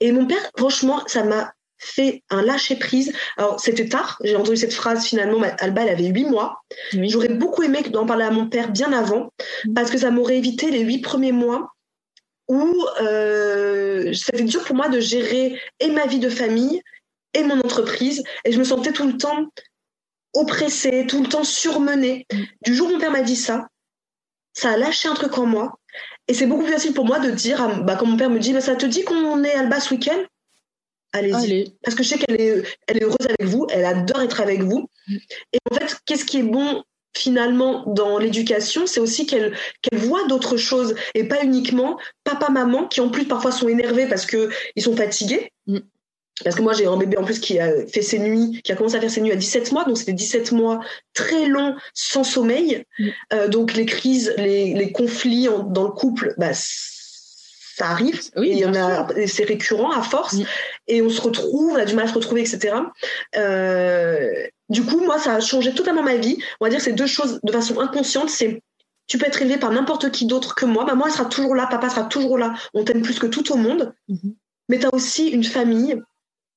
[0.00, 3.12] Et mon père, franchement, ça m'a fait un lâcher prise.
[3.36, 4.18] Alors, c'était tard.
[4.22, 5.40] J'ai entendu cette phrase finalement.
[5.58, 6.60] Alba, elle avait huit mois.
[6.94, 7.08] Oui.
[7.08, 9.30] J'aurais beaucoup aimé d'en parler à mon père bien avant
[9.74, 11.70] parce que ça m'aurait évité les huit premiers mois
[12.48, 16.82] où euh, c'était dur pour moi de gérer et ma vie de famille
[17.34, 19.46] et mon entreprise et je me sentais tout le temps
[20.34, 22.26] oppressée, tout le temps surmenée.
[22.64, 23.68] Du jour où mon père m'a dit ça,
[24.52, 25.78] ça a lâché un truc en moi
[26.28, 28.38] et c'est beaucoup plus facile pour moi de dire, à- bah, quand mon père me
[28.38, 30.18] dit, bah, ça te dit qu'on est à Alba ce week-end?
[31.12, 31.72] Allez-y Allez.
[31.84, 34.62] parce que je sais qu'elle est, elle est heureuse avec vous, elle adore être avec
[34.62, 34.88] vous.
[35.52, 36.82] Et en fait, qu'est-ce qui est bon
[37.16, 42.88] finalement dans l'éducation, c'est aussi qu'elle qu'elle voit d'autres choses et pas uniquement papa maman
[42.88, 45.52] qui en plus parfois sont énervés parce que ils sont fatigués.
[45.68, 45.78] Mm.
[46.42, 48.76] Parce que moi j'ai un bébé en plus qui a fait ses nuits, qui a
[48.76, 50.80] commencé à faire ses nuits à 17 mois, donc c'était 17 mois
[51.12, 52.84] très longs sans sommeil.
[52.98, 53.08] Mm.
[53.32, 58.20] Euh, donc les crises, les, les conflits en- dans le couple, bah, ça arrive.
[58.36, 60.34] Oui, il y en a, et c'est récurrent à force.
[60.34, 60.44] Mm.
[60.88, 62.74] Et on se retrouve, on a du mal à se retrouver, etc.
[63.36, 66.38] Euh, du coup, moi, ça a changé totalement ma vie.
[66.60, 68.30] On va dire c'est deux choses de façon inconsciente.
[68.30, 68.62] C'est
[69.06, 70.84] tu peux être élevé par n'importe qui d'autre que moi.
[70.84, 71.66] Maman, elle sera toujours là.
[71.70, 72.54] Papa sera toujours là.
[72.72, 73.92] On t'aime plus que tout au monde.
[74.08, 74.34] Mhm.
[74.70, 76.00] Mais tu as aussi une famille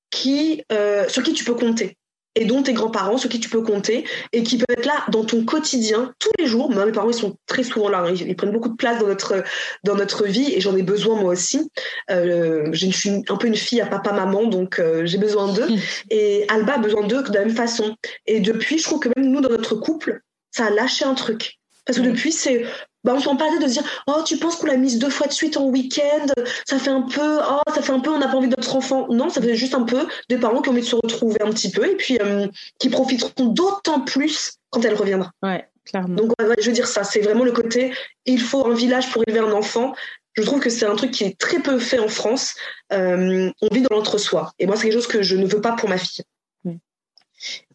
[0.09, 1.97] qui, euh, sur qui tu peux compter.
[2.39, 5.25] Et dont tes grands-parents, sur qui tu peux compter, et qui peuvent être là dans
[5.25, 6.69] ton quotidien tous les jours.
[6.69, 8.01] Moi, mes parents, ils sont très souvent là.
[8.01, 8.13] hein.
[8.13, 9.43] Ils, ils prennent beaucoup de place dans notre,
[9.83, 11.67] dans notre vie, et j'en ai besoin moi aussi.
[12.11, 15.67] Euh, je suis un peu une fille à papa-maman, donc euh, j'ai besoin d'eux.
[16.11, 17.95] Et Alba a besoin d'eux de la même façon.
[18.27, 21.57] Et depuis, je trouve que même nous, dans notre couple, ça a lâché un truc.
[21.87, 22.65] Parce que depuis, c'est.
[23.07, 25.27] Bah, on s'en parlait de se dire Oh, tu penses qu'on l'a mise deux fois
[25.27, 26.25] de suite en week-end?
[26.67, 27.39] Ça fait un peu.
[27.39, 29.07] Oh, ça fait un peu, on n'a pas envie de notre enfant.
[29.09, 31.49] Non, ça fait juste un peu des parents qui ont envie de se retrouver un
[31.51, 32.47] petit peu et puis euh,
[32.79, 35.31] qui profiteront d'autant plus quand elle reviendra.
[35.41, 36.15] Ouais, clairement.
[36.15, 37.05] Donc, ouais, ouais, je veux dire ça.
[37.05, 37.93] C'est vraiment le côté
[38.25, 39.95] il faut un village pour élever un enfant.
[40.33, 42.55] Je trouve que c'est un truc qui est très peu fait en France.
[42.91, 44.51] Euh, on vit dans l'entre-soi.
[44.59, 46.25] Et moi, c'est quelque chose que je ne veux pas pour ma fille.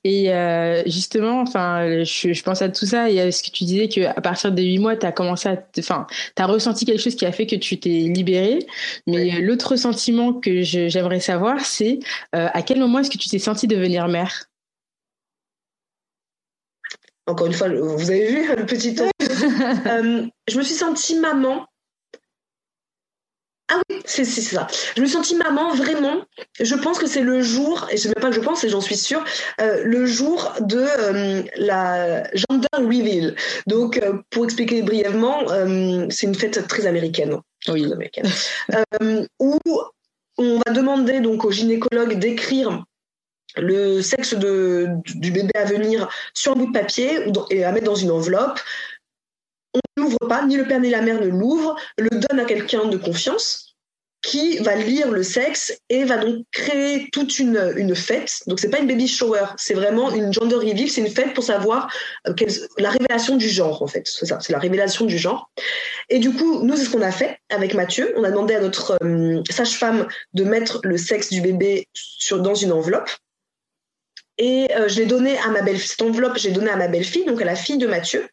[0.05, 3.65] Et euh, justement, enfin, je, je pense à tout ça et à ce que tu
[3.65, 6.07] disais qu'à partir des huit mois, tu as commencé à, te- enfin,
[6.37, 8.67] as ressenti quelque chose qui a fait que tu t'es libérée.
[9.07, 12.01] Mais euh, l'autre sentiment que j'aimerais savoir, c'est
[12.35, 14.47] euh, à quel moment est-ce que tu t'es sentie devenir mère?
[17.27, 18.97] Encore une fois, vous avez vu le petit.
[19.87, 21.67] Euh, je me suis sentie maman
[23.75, 24.67] Ah oui, c'est ça.
[24.97, 26.23] Je me suis sentie maman vraiment.
[26.61, 28.63] Je pense que c'est le jour, et je ne sais même pas que je pense,
[28.65, 29.25] et j'en suis sûre,
[29.63, 33.35] euh, le jour de euh, la gender reveal.
[33.67, 35.47] Donc, euh, pour expliquer brièvement,
[36.11, 37.39] c'est une fête très américaine.
[37.69, 37.83] Oui.
[37.83, 38.31] Très américaine.
[39.41, 39.59] Où
[40.37, 42.85] on va demander donc au gynécologue d'écrire
[43.57, 47.65] le sexe de, du bébé à venir sur un bout de papier ou dans- et
[47.65, 48.59] à mettre dans une enveloppe.
[50.03, 52.97] L'ouvre pas, ni le père ni la mère ne l'ouvrent, le donne à quelqu'un de
[52.97, 53.77] confiance
[54.21, 58.41] qui va lire le sexe et va donc créer toute une, une fête.
[58.49, 61.45] Donc c'est pas une baby shower, c'est vraiment une gender reveal, c'est une fête pour
[61.45, 61.89] savoir
[62.27, 62.35] euh,
[62.79, 64.09] la révélation du genre en fait.
[64.09, 65.51] C'est ça, c'est la révélation du genre.
[66.09, 68.13] Et du coup, nous c'est ce qu'on a fait avec Mathieu.
[68.17, 72.55] On a demandé à notre euh, sage-femme de mettre le sexe du bébé sur, dans
[72.55, 73.11] une enveloppe.
[74.39, 77.25] Et euh, je l'ai donné à ma belle cette enveloppe, j'ai donné à ma belle-fille,
[77.27, 78.29] donc à la fille de Mathieu,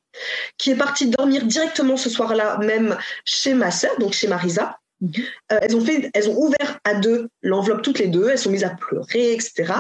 [0.58, 4.80] qui est partie dormir directement ce soir-là même chez ma sœur, donc chez Marisa.
[5.02, 5.12] Mhm.
[5.52, 8.50] Euh, elles ont fait, elles ont ouvert à deux l'enveloppe toutes les deux, elles sont
[8.50, 9.74] mises à pleurer, etc.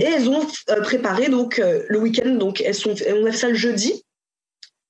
[0.00, 3.36] Et elles ont euh, préparé donc euh, le week-end, donc elles sont, on a fait
[3.36, 4.04] ça le jeudi.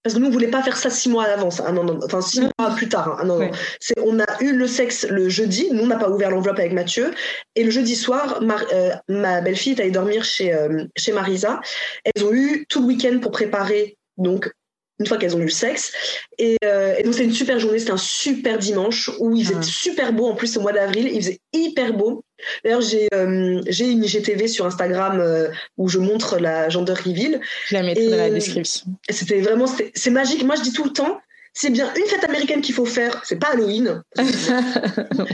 [0.02, 1.62] Parce que nous, on voulait pas faire ça six mois à l'avance.
[1.64, 3.08] Ah non, non, enfin six mois plus tard.
[3.08, 3.16] hein.
[3.20, 3.44] Ah non, non.
[3.46, 3.50] Ouais.
[3.78, 5.68] C'est, on a eu le sexe le jeudi.
[5.72, 7.12] Nous, on n'a pas ouvert l'enveloppe avec Mathieu.
[7.54, 11.60] Et le jeudi soir, Mar- euh, ma belle-fille est allée dormir chez, euh, chez Marisa.
[12.04, 14.50] Elles ont eu tout le week-end pour préparer, donc,
[14.98, 15.92] une fois qu'elles ont eu le sexe.
[16.38, 17.78] Et, euh, et donc, c'est une super journée.
[17.78, 19.62] C'était un super dimanche où il faisait Ah.
[19.62, 20.26] super beau.
[20.28, 22.24] En plus, au mois d'avril, il faisait hyper beau.
[22.64, 27.40] D'ailleurs, j'ai, euh, j'ai une IGTV sur Instagram euh, où je montre la gender reveal.
[27.66, 28.86] Je la mettrai dans la description.
[29.08, 30.44] C'était vraiment, c'était- c'est magique.
[30.44, 31.20] Moi, je dis tout le temps,
[31.54, 33.22] c'est bien une fête américaine qu'il faut faire.
[33.24, 34.02] C'est pas Halloween.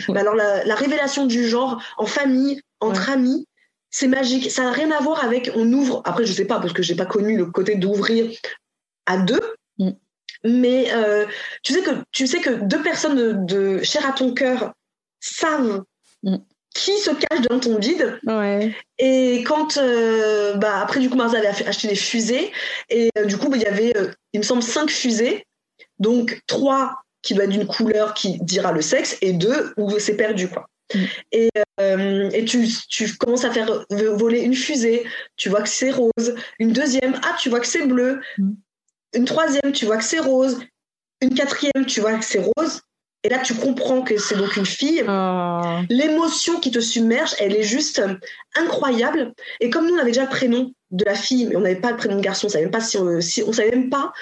[0.08, 3.46] Mais alors, la, la révélation du genre en famille, entre amis,
[3.90, 4.50] c'est magique.
[4.50, 6.02] Ça n'a rien à voir avec on ouvre.
[6.04, 8.30] Après, je sais pas parce que j'ai pas connu le côté d'ouvrir
[9.08, 9.54] à deux.
[9.78, 9.90] Mm.
[10.44, 11.26] Mais euh,
[11.64, 14.72] tu sais que tu sais que deux personnes de, de chair à ton cœur
[15.20, 15.82] savent
[16.22, 16.36] Mm.
[16.74, 18.18] qui se cache dans ton bide.
[18.26, 18.74] ouais.
[18.98, 22.52] Et quand, euh, bah, après, du coup, Marza avait acheté des fusées.
[22.88, 23.92] Et euh, du coup, bah, il y avait,
[24.32, 25.44] il me semble, cinq fusées.
[25.98, 30.16] Donc, trois qui doivent être d'une couleur qui dira le sexe et deux où c'est
[30.16, 30.66] perdu, quoi.
[30.94, 30.98] Mm.
[31.32, 31.50] Et,
[31.80, 35.04] euh, et tu, tu commences à faire voler une fusée,
[35.36, 36.34] tu vois que c'est rose.
[36.58, 38.20] Une deuxième, ah, tu vois que c'est bleu.
[39.14, 40.58] Une troisième, tu vois que c'est rose.
[41.20, 42.80] Une quatrième, tu vois que c'est rose.
[43.24, 45.80] Et là, tu comprends que c'est donc une fille Oh.
[45.90, 48.14] l'émotion qui te submerge, elle est juste euh,
[48.54, 49.32] incroyable.
[49.60, 51.90] Et comme nous, on avait déjà le prénom de la fille, mais on n'avait pas
[51.90, 54.12] le prénom de garçon, on savait même pas si on, si, on savait même pas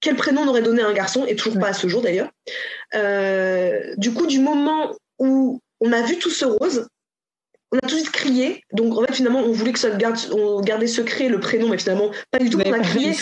[0.00, 2.30] quel prénom on aurait donné à un garçon, et toujours pas à ce jour d'ailleurs.
[2.94, 6.88] Euh, du coup, du moment où on a vu tout ce rose,
[7.72, 8.64] on a tout de suite crié.
[8.72, 11.78] Donc en fait, finalement, on voulait que ça garde, on gardait secret le prénom, mais
[11.78, 12.60] finalement, pas du tout.
[12.64, 13.14] On a crié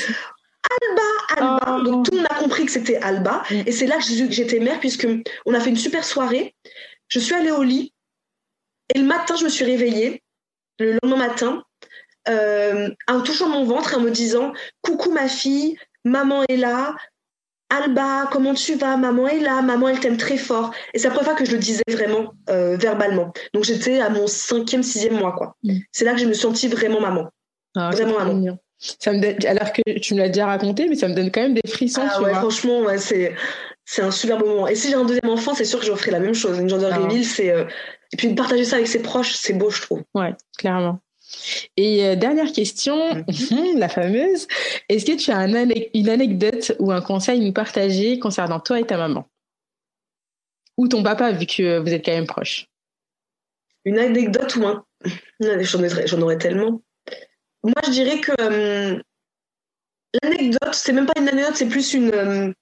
[0.70, 1.36] réussi.
[1.36, 1.76] Alba.
[1.78, 1.82] Oh.
[1.82, 3.42] Donc tout le monde a compris que c'était Alba.
[3.50, 3.62] Mm.
[3.66, 5.06] Et c'est là que j'ai su que j'étais mère, puisque
[5.46, 6.54] on a fait une super soirée.
[7.08, 7.92] Je suis allée au lit.
[8.94, 10.22] Et le matin, je me suis réveillée,
[10.78, 11.62] le lendemain matin,
[12.28, 14.52] euh, en touchant mon ventre en me disant
[14.82, 16.94] Coucou ma fille, maman est là.
[17.72, 18.96] Alba, comment tu vas?
[18.96, 20.72] Maman est là, maman elle t'aime très fort.
[20.92, 23.32] Et c'est la première fois que je le disais vraiment euh, verbalement.
[23.54, 25.32] Donc j'étais à mon cinquième, sixième mois.
[25.32, 25.56] quoi.
[25.62, 25.78] Mm.
[25.92, 27.28] C'est là que je me suis sentie vraiment maman.
[27.76, 28.34] Ah, Vraiment maman.
[28.34, 28.58] mignon.
[28.80, 31.42] Ça me donne- Alors que tu me l'as déjà raconté, mais ça me donne quand
[31.42, 32.40] même des frissons, Ah tu ouais, vois.
[32.40, 33.34] franchement, ouais, c'est
[33.84, 34.66] c'est un super moment.
[34.68, 36.58] Et si j'ai un deuxième enfant, c'est sûr que je ferai la même chose.
[36.58, 36.96] Une gender Ah.
[36.98, 37.64] reveal, c'est euh,
[38.12, 40.02] et puis de partager ça avec ses proches, c'est beau, je trouve.
[40.14, 40.98] Ouais, clairement.
[41.76, 42.96] Et euh, dernière question,
[43.76, 44.46] la fameuse.
[44.88, 48.60] Est-ce que tu as un ane- une anecdote ou un conseil à nous partager concernant
[48.60, 49.26] toi et ta maman?
[50.78, 52.66] Ou ton papa, vu que vous êtes quand même proches?
[53.84, 54.84] Une anecdote ou un
[55.40, 56.80] j'en j'en aurais tellement.
[57.62, 59.00] Moi, je dirais que euh,
[60.22, 62.52] l'anecdote, c'est même pas une anecdote, c'est plus une euh,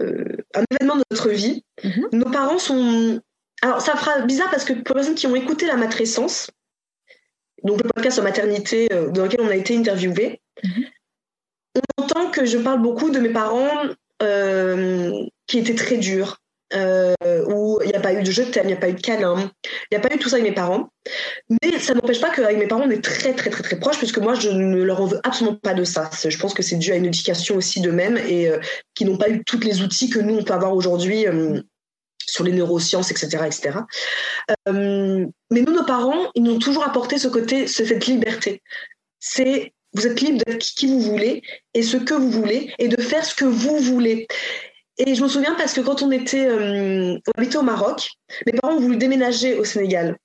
[0.00, 1.64] euh, un événement de notre vie.
[1.82, 2.08] Mhm.
[2.12, 3.20] Nos parents sont
[3.62, 6.50] alors ça fera bizarre parce que pour les personnes qui ont écouté la matrescence,
[7.64, 10.84] donc le podcast sur maternité euh, dans lequel on a été interviewé, Mhm.
[11.98, 13.84] on entend que je parle beaucoup de mes parents
[15.46, 16.40] qui étaient très durs,
[16.74, 17.14] euh,
[17.48, 19.00] où il n'y a pas eu de je t'aime, il n'y a pas eu de
[19.00, 20.88] câlin, il n'y a pas eu tout ça avec mes parents.
[21.62, 24.18] Mais ça n'empêche pas qu'avec mes parents, on est très très très très proches, puisque
[24.18, 26.10] moi, je ne leur en veux absolument pas de ça.
[26.26, 28.58] Je pense que c'est dû à une éducation aussi d'eux-mêmes et euh,
[28.94, 31.26] qui n'ont pas eu tous les outils que nous, on peut avoir aujourd'hui.
[31.26, 31.60] euh,
[32.30, 33.78] sur les neurosciences, etc., etc.
[34.68, 38.62] Euh, mais nous, nos parents, ils nous ont toujours apporté ce côté, ce- cette liberté.
[39.18, 41.40] C'est vous êtes libre d'être qui vous voulez
[41.72, 44.26] et ce que vous voulez et de faire ce que vous voulez.
[44.98, 48.10] Et je me souviens parce que quand on était, euh, habitait au Maroc,
[48.46, 50.16] mes parents ont voulu déménager au Sénégal.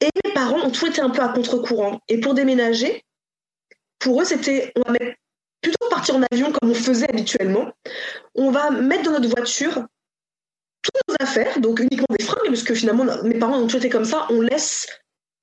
[0.00, 2.00] Et mes parents ont toujours été un peu à contre-courant.
[2.08, 3.04] Et pour déménager,
[4.00, 5.16] pour eux, c'était, on va mettre,
[5.60, 7.70] plutôt partir en avion comme on faisait habituellement,
[8.34, 9.86] on va mettre dans notre voiture
[10.82, 13.88] toutes nos affaires, donc uniquement des fringues, parce que finalement, mes parents ont toujours été
[13.88, 14.88] comme ça, on laisse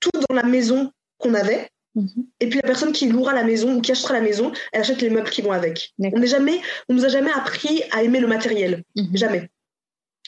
[0.01, 1.69] tout dans la maison qu'on avait.
[1.95, 2.07] Mhm.
[2.39, 5.01] Et puis la personne qui louera la maison ou qui achètera la maison, elle achète
[5.01, 5.93] les meubles qui vont avec.
[5.99, 9.17] On n'est jamais, on nous a jamais appris à aimer le matériel, Mhm.
[9.17, 9.49] jamais.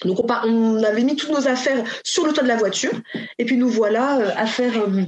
[0.03, 2.93] Donc on, on avait mis toutes nos affaires sur le toit de la voiture,
[3.37, 5.03] et puis nous voilà euh, à faire, euh,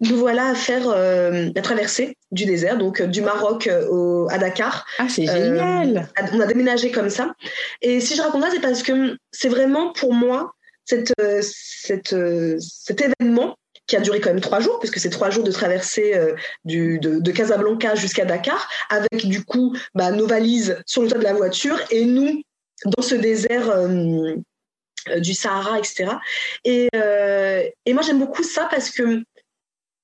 [0.00, 4.86] nous voilà à faire euh, la traversée du désert, donc du Maroc au- à Dakar.
[4.98, 6.08] Ah, c'est Euh, génial.
[6.32, 7.34] on a déménagé comme ça.
[7.82, 10.52] Et si je raconte ça, c'est parce que c'est vraiment pour moi
[10.84, 12.14] cette, cette,
[12.60, 13.56] cet événement
[13.88, 16.34] qui a duré quand même trois jours, puisque c'est trois jours de traversée euh,
[16.64, 21.32] de, Casablanca jusqu'à Dakar, avec du coup bah, nos valises sur le toit de la
[21.32, 22.42] voiture et nous
[22.84, 24.36] dans ce désert euh,
[25.08, 26.12] euh, du Sahara, etc.
[26.64, 29.22] Et, et moi j'aime beaucoup ça parce que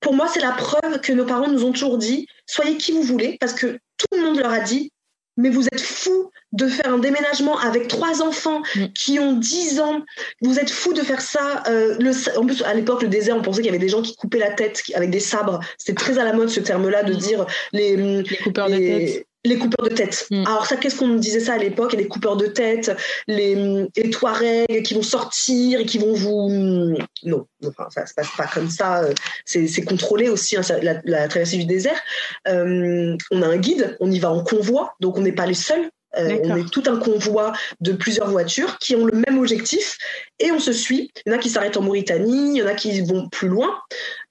[0.01, 3.03] pour moi c'est la preuve que nos parents nous ont toujours dit soyez qui vous
[3.03, 4.91] voulez, parce que tout le monde leur a dit
[5.37, 8.87] mais vous êtes fous de faire un déménagement avec trois enfants Mm.
[8.95, 10.03] qui ont 10 ans.
[10.41, 11.63] Vous êtes fous de faire ça.
[11.69, 14.03] Euh, le, en plus, à l'époque, le désert, on pensait qu'il y avait des gens
[14.03, 15.61] qui coupaient la tête avec des sabres.
[15.79, 17.17] C'était très à la mode ce terme-là de Mm.
[17.19, 19.27] dire les, Les coupeurs de les, tête.
[19.45, 20.27] les coupeurs de tête.
[20.31, 20.45] Mm.
[20.47, 21.97] Alors ça, qu'est-ce qu'on disait ça à l'époque?
[21.97, 22.97] Des coupeurs de tête,
[23.27, 26.97] les, les Touaregs qui vont sortir et qui vont vous...
[27.25, 29.03] Non, enfin, ça se passe pas comme ça.
[29.03, 29.13] euh,
[29.45, 30.63] C'est contrôlé aussi, hein,
[31.05, 32.01] la traversée du désert.
[32.49, 35.55] Euh, on a un guide, on y va en convoi, donc on n'est pas les
[35.55, 35.91] seuls.
[36.19, 39.99] Euh, on est tout un convoi de plusieurs voitures qui ont le même objectif
[40.39, 41.11] et on se suit.
[41.25, 43.49] Il y en a qui s'arrêtent en Mauritanie, il y en a qui vont plus
[43.49, 43.81] loin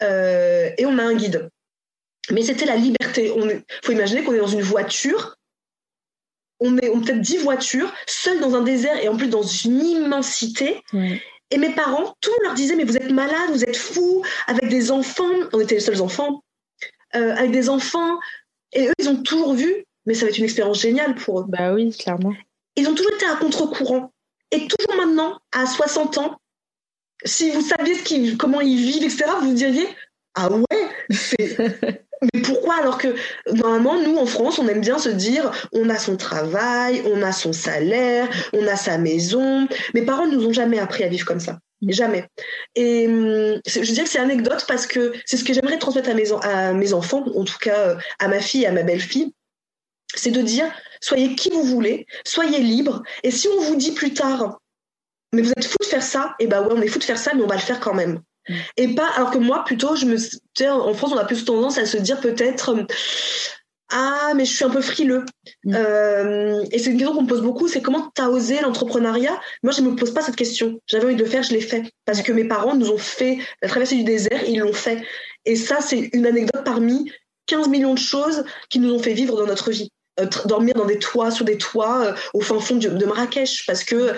[0.01, 1.49] euh, et on a un guide.
[2.31, 3.33] Mais c'était la liberté.
[3.35, 5.35] Il faut imaginer qu'on est dans une voiture.
[6.59, 9.81] On est on peut-être dix voitures, seuls dans un désert et en plus dans une
[9.85, 10.81] immensité.
[11.51, 14.89] Et mes parents, tout leur disait Mais vous êtes malades, vous êtes fous, avec des
[14.91, 15.29] enfants.
[15.51, 16.41] On était les seuls enfants.
[17.15, 18.17] euh, avec des enfants.
[18.71, 21.45] Et eux, ils ont toujours vu, mais ça va être une expérience géniale pour eux.
[21.47, 22.33] Bah oui, clairement.
[22.75, 24.11] Ils ont toujours été à contre-courant.
[24.51, 26.37] Et toujours maintenant, à 60 ans,
[27.25, 29.87] si vous saviez ce comment ils vivent, etc., vous diriez
[30.35, 31.57] Ah ouais, c'est.
[32.33, 33.15] Mais pourquoi alors que
[33.51, 37.33] normalement nous en France on aime bien se dire on a son travail, on a
[37.33, 39.67] son salaire, on a sa maison.
[39.93, 42.25] Mes parents ne nous ont jamais appris à vivre comme ça, jamais.
[42.75, 46.13] Et hum, je dirais que c'est anecdote parce que c'est ce que j'aimerais transmettre à
[46.13, 48.83] mes, en- à mes enfants, en tout cas euh, à ma fille et à ma
[48.83, 49.33] belle-fille,
[50.15, 53.03] c'est de dire soyez qui vous voulez, soyez libre.
[53.23, 54.59] Et si on vous dit plus tard
[55.33, 57.17] mais vous êtes fou de faire ça, et ben ouais on est fou de faire
[57.17, 58.21] ça, mais on va le faire quand même.
[58.47, 58.53] Mm.
[58.77, 60.17] Et pas alors que moi plutôt je me
[60.69, 62.83] en France on a plus tendance à se dire peut-être euh,
[63.91, 65.25] ah mais je suis un peu frileux
[65.65, 65.75] Mm.
[65.75, 69.39] Euh, et c'est une question qu'on me pose beaucoup c'est comment t'as osé l'entrepreneuriat?
[69.63, 71.83] Moi je me pose pas cette question j'avais envie de le faire je l'ai fait
[72.05, 75.01] parce que mes parents nous ont fait la traversée du désert ils l'ont fait
[75.45, 77.11] et ça c'est une anecdote parmi
[77.45, 79.89] 15 millions de choses qui nous ont fait vivre dans notre vie
[80.45, 84.13] dormir dans des toits sur des toits euh, au fin fond de, Marrakech parce que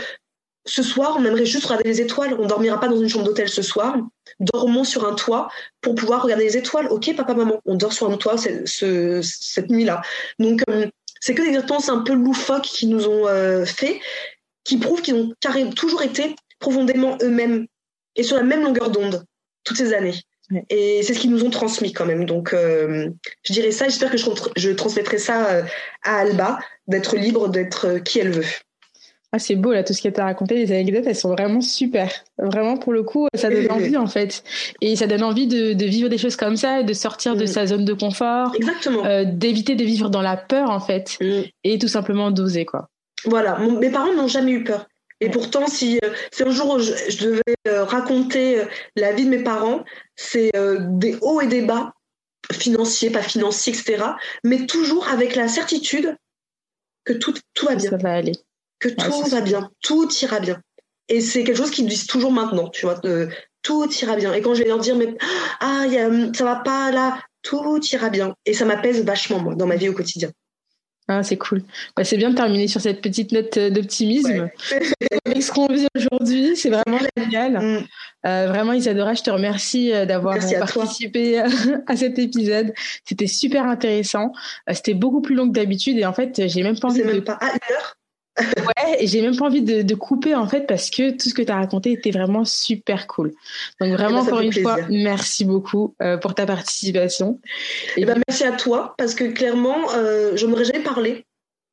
[0.68, 2.36] ce soir, on aimerait juste regarder les étoiles.
[2.39, 3.98] On dormira pas dans une chambre d'hôtel ce soir.
[4.39, 5.50] Dormons sur un toit
[5.82, 6.88] pour pouvoir regarder les étoiles.
[6.89, 10.02] Ok, papa, maman, on dort sur un toit ce- ce- cette nuit-là.
[10.39, 10.88] Donc, euh,
[11.22, 14.00] c'est que des expériences un peu loufoques qui nous ont euh, fait,
[14.64, 15.34] qui prouvent qu'ils ont
[15.76, 17.68] toujours été profondément eux-mêmes
[18.16, 19.24] et sur la même longueur d'onde
[19.64, 20.16] toutes ces années.
[20.70, 22.26] Et c'est ce qu'ils nous ont transmis quand même.
[22.26, 23.10] Donc, euh,
[23.43, 23.86] je dirais ça.
[23.86, 25.64] J'espère que je, transmettrai ça euh,
[26.04, 28.46] à Alba, d'être libre, d'être euh, qui elle veut.
[29.32, 32.10] Ah, c'est beau là, tout ce qu'elle t'a raconté, les anecdotes, elles sont vraiment super.
[32.38, 34.43] Vraiment, pour le coup, ça donne envie en fait.
[34.80, 37.48] Et ça donne envie de, de vivre des choses comme ça, de sortir de Mm.
[37.48, 39.04] sa zone de confort, Exactement.
[39.06, 41.41] euh, d'éviter de vivre dans la peur en fait, Mm.
[41.66, 42.88] et tout simplement d'oser quoi.
[43.26, 44.86] Voilà, Mon- mes parents n'ont jamais eu peur.
[45.20, 46.00] Et pourtant, si,
[46.32, 47.41] si un jour je, je devais
[47.82, 48.58] raconter
[48.96, 49.84] la vie de mes parents,
[50.16, 51.93] c'est euh, des hauts et des bas,
[52.51, 54.03] financiers, pas financiers, etc.
[54.43, 56.16] Mais toujours avec la certitude
[57.03, 58.36] que tout, tout va bien, Ça va aller.
[58.80, 60.61] que tout va bien, tout ira bien.
[61.07, 63.28] Et c'est quelque chose qu'ils disent toujours maintenant, tu vois, euh,
[63.61, 64.34] tout ira bien.
[64.34, 65.16] Et quand je vais leur dire, mais
[65.59, 68.36] ah, y a, hum, ça va pas là, tout ira bien.
[68.45, 70.32] Et ça m'apaise vachement, moi, dans ma vie au quotidien.
[71.08, 71.62] Ah, c'est cool.
[71.95, 74.49] Bah, c'est bien de terminer sur cette petite note euh, d'optimisme.
[75.26, 77.58] Avec ce qu'on vit aujourd'hui, c'est vraiment génial.
[77.58, 77.86] Hum.
[78.26, 80.66] Euh, vraiment, Isadora, je te remercie euh, d'avoir à toi.
[80.66, 81.39] participé
[81.88, 82.74] à cet épisode.
[83.03, 84.32] C'était super intéressant.
[84.68, 87.08] Euh, C'était beaucoup plus long que d'habitude et en fait, j'ai même pas envie C'est
[87.08, 87.38] de même pas.
[87.39, 87.95] Ah, une heure
[88.40, 91.34] Ouais, et j'ai même pas envie de, de couper en fait parce que tout ce
[91.34, 93.32] que tu as raconté était vraiment super cool.
[93.80, 97.40] Donc vraiment ben, ça encore une fois, merci beaucoup euh, pour ta participation.
[97.98, 101.26] Eh ben, merci à toi, parce que clairement, euh, je n'aurais jamais parlé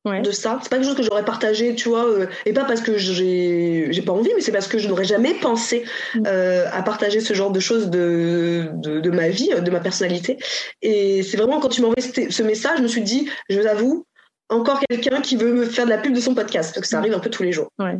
[0.05, 0.21] Ouais.
[0.21, 0.59] de ça.
[0.61, 4.03] C'est pas quelque chose que j'aurais partagé, tu vois, euh, et pas parce que j'ai
[4.05, 5.85] pas envie, mais c'est parce que je n'aurais jamais pensé
[6.17, 6.23] Mm.
[6.27, 10.39] euh, à partager ce genre de choses de, de, de ma vie, de ma personnalité.
[10.83, 14.05] Et c'est vraiment quand tu m'as envoyé ce, message, je me suis dit, je l'avoue,
[14.53, 17.01] encore quelqu'un qui veut me faire de la pub de son podcast, que ça Mm.
[17.01, 17.69] arrive un peu tous les jours.
[17.79, 17.99] Ouais.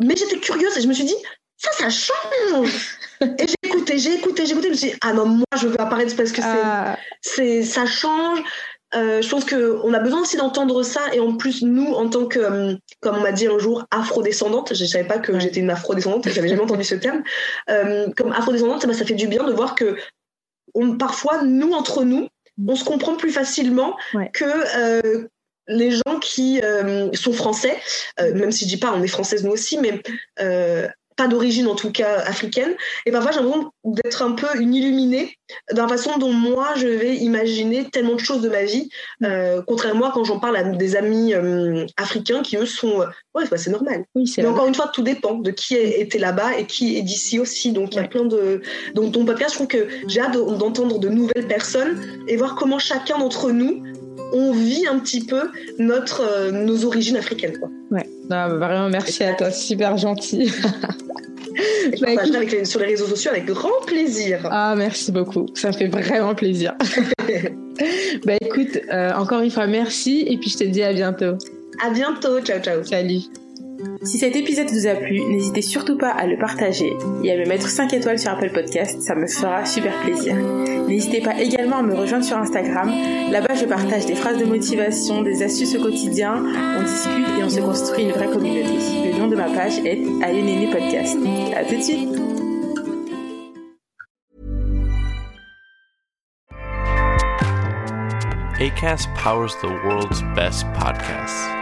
[0.00, 1.14] mais j'étais curieuse et je me suis dit,
[1.56, 2.98] ça, ça change.
[3.20, 4.66] et j'ai écouté, j'ai écouté, j'ai écouté.
[4.68, 7.62] Je me suis dit, ah non, moi, je veux apparaître parce que c'est, Ah, c'est,
[7.62, 8.40] ça change.
[8.94, 11.00] Euh, je pense qu'on a besoin aussi d'entendre ça.
[11.14, 14.74] Et en plus, nous, en tant que, euh, comme on m'a dit un jour, afrodescendante,
[14.74, 17.22] je ne savais pas que j'étais une afrodescendante, j'avais jamais entendu ce terme.
[17.70, 19.96] Euh, comme afrodescendante, bah, ça fait du bien de voir que
[20.74, 22.28] on, parfois, nous, entre nous,
[22.66, 24.30] on se comprend plus facilement Ouais.
[24.34, 25.28] que
[25.68, 27.76] les gens qui euh, sont français,
[28.20, 30.02] euh, même si je dis pas, on est française nous aussi, mais
[30.40, 32.74] euh, pas d'origine en tout cas africaine.
[33.04, 35.36] Et parfois, j'ai l'impression d'être un peu une illuminée
[35.74, 38.88] dans la façon dont moi, je vais imaginer tellement de choses de ma vie.
[39.22, 43.02] Euh, contrairement à quand j'en parle à des amis euh, africains qui, eux, sont...
[43.02, 44.04] euh, ouais, bah, c'est normal.
[44.14, 44.52] oui, Mais vrai.
[44.52, 47.72] encore une fois, tout dépend de qui été là-bas et qui est d'ici aussi.
[47.72, 48.62] Donc, il y a plein de.
[48.94, 52.54] Donc, ton podcast, je trouve que j'ai hâte de- d'entendre de nouvelles personnes et voir
[52.54, 53.82] comment chacun d'entre nous,
[54.32, 55.42] on vit un petit peu
[55.78, 57.58] notre, euh, nos origines africaines.
[57.58, 57.68] Quoi.
[57.90, 58.04] Ouais.
[58.24, 59.50] Non, bah, vraiment, merci à toi.
[59.50, 60.50] Super gentil.
[61.54, 64.48] Je Bah, partagerai écoute- avec les- sur les réseaux sociaux avec grand plaisir.
[64.50, 65.46] Ah, merci beaucoup.
[65.54, 66.74] Ça me fait vraiment plaisir.
[68.24, 70.24] bah écoute, euh, encore une fois, merci.
[70.26, 71.34] Et puis je te dis à bientôt.
[71.84, 72.40] À bientôt.
[72.40, 72.82] Ciao, ciao.
[72.84, 73.41] Salut.
[74.02, 77.46] Si cet épisode vous a plu, n'hésitez surtout pas à le partager et à me
[77.46, 80.36] mettre 5 étoiles sur Apple Podcast, ça me fera super plaisir.
[80.88, 82.90] N'hésitez pas également à me rejoindre sur Instagram,
[83.30, 86.42] là-bas je partage des phrases de motivation, des astuces au quotidien,
[86.78, 88.74] on discute et on se construit une vraie communauté.
[89.06, 91.16] Le nom de ma page est Ayonene Podcast.
[91.56, 92.08] À tout de suite
[98.62, 101.61] ACAST powers the world's best podcasts.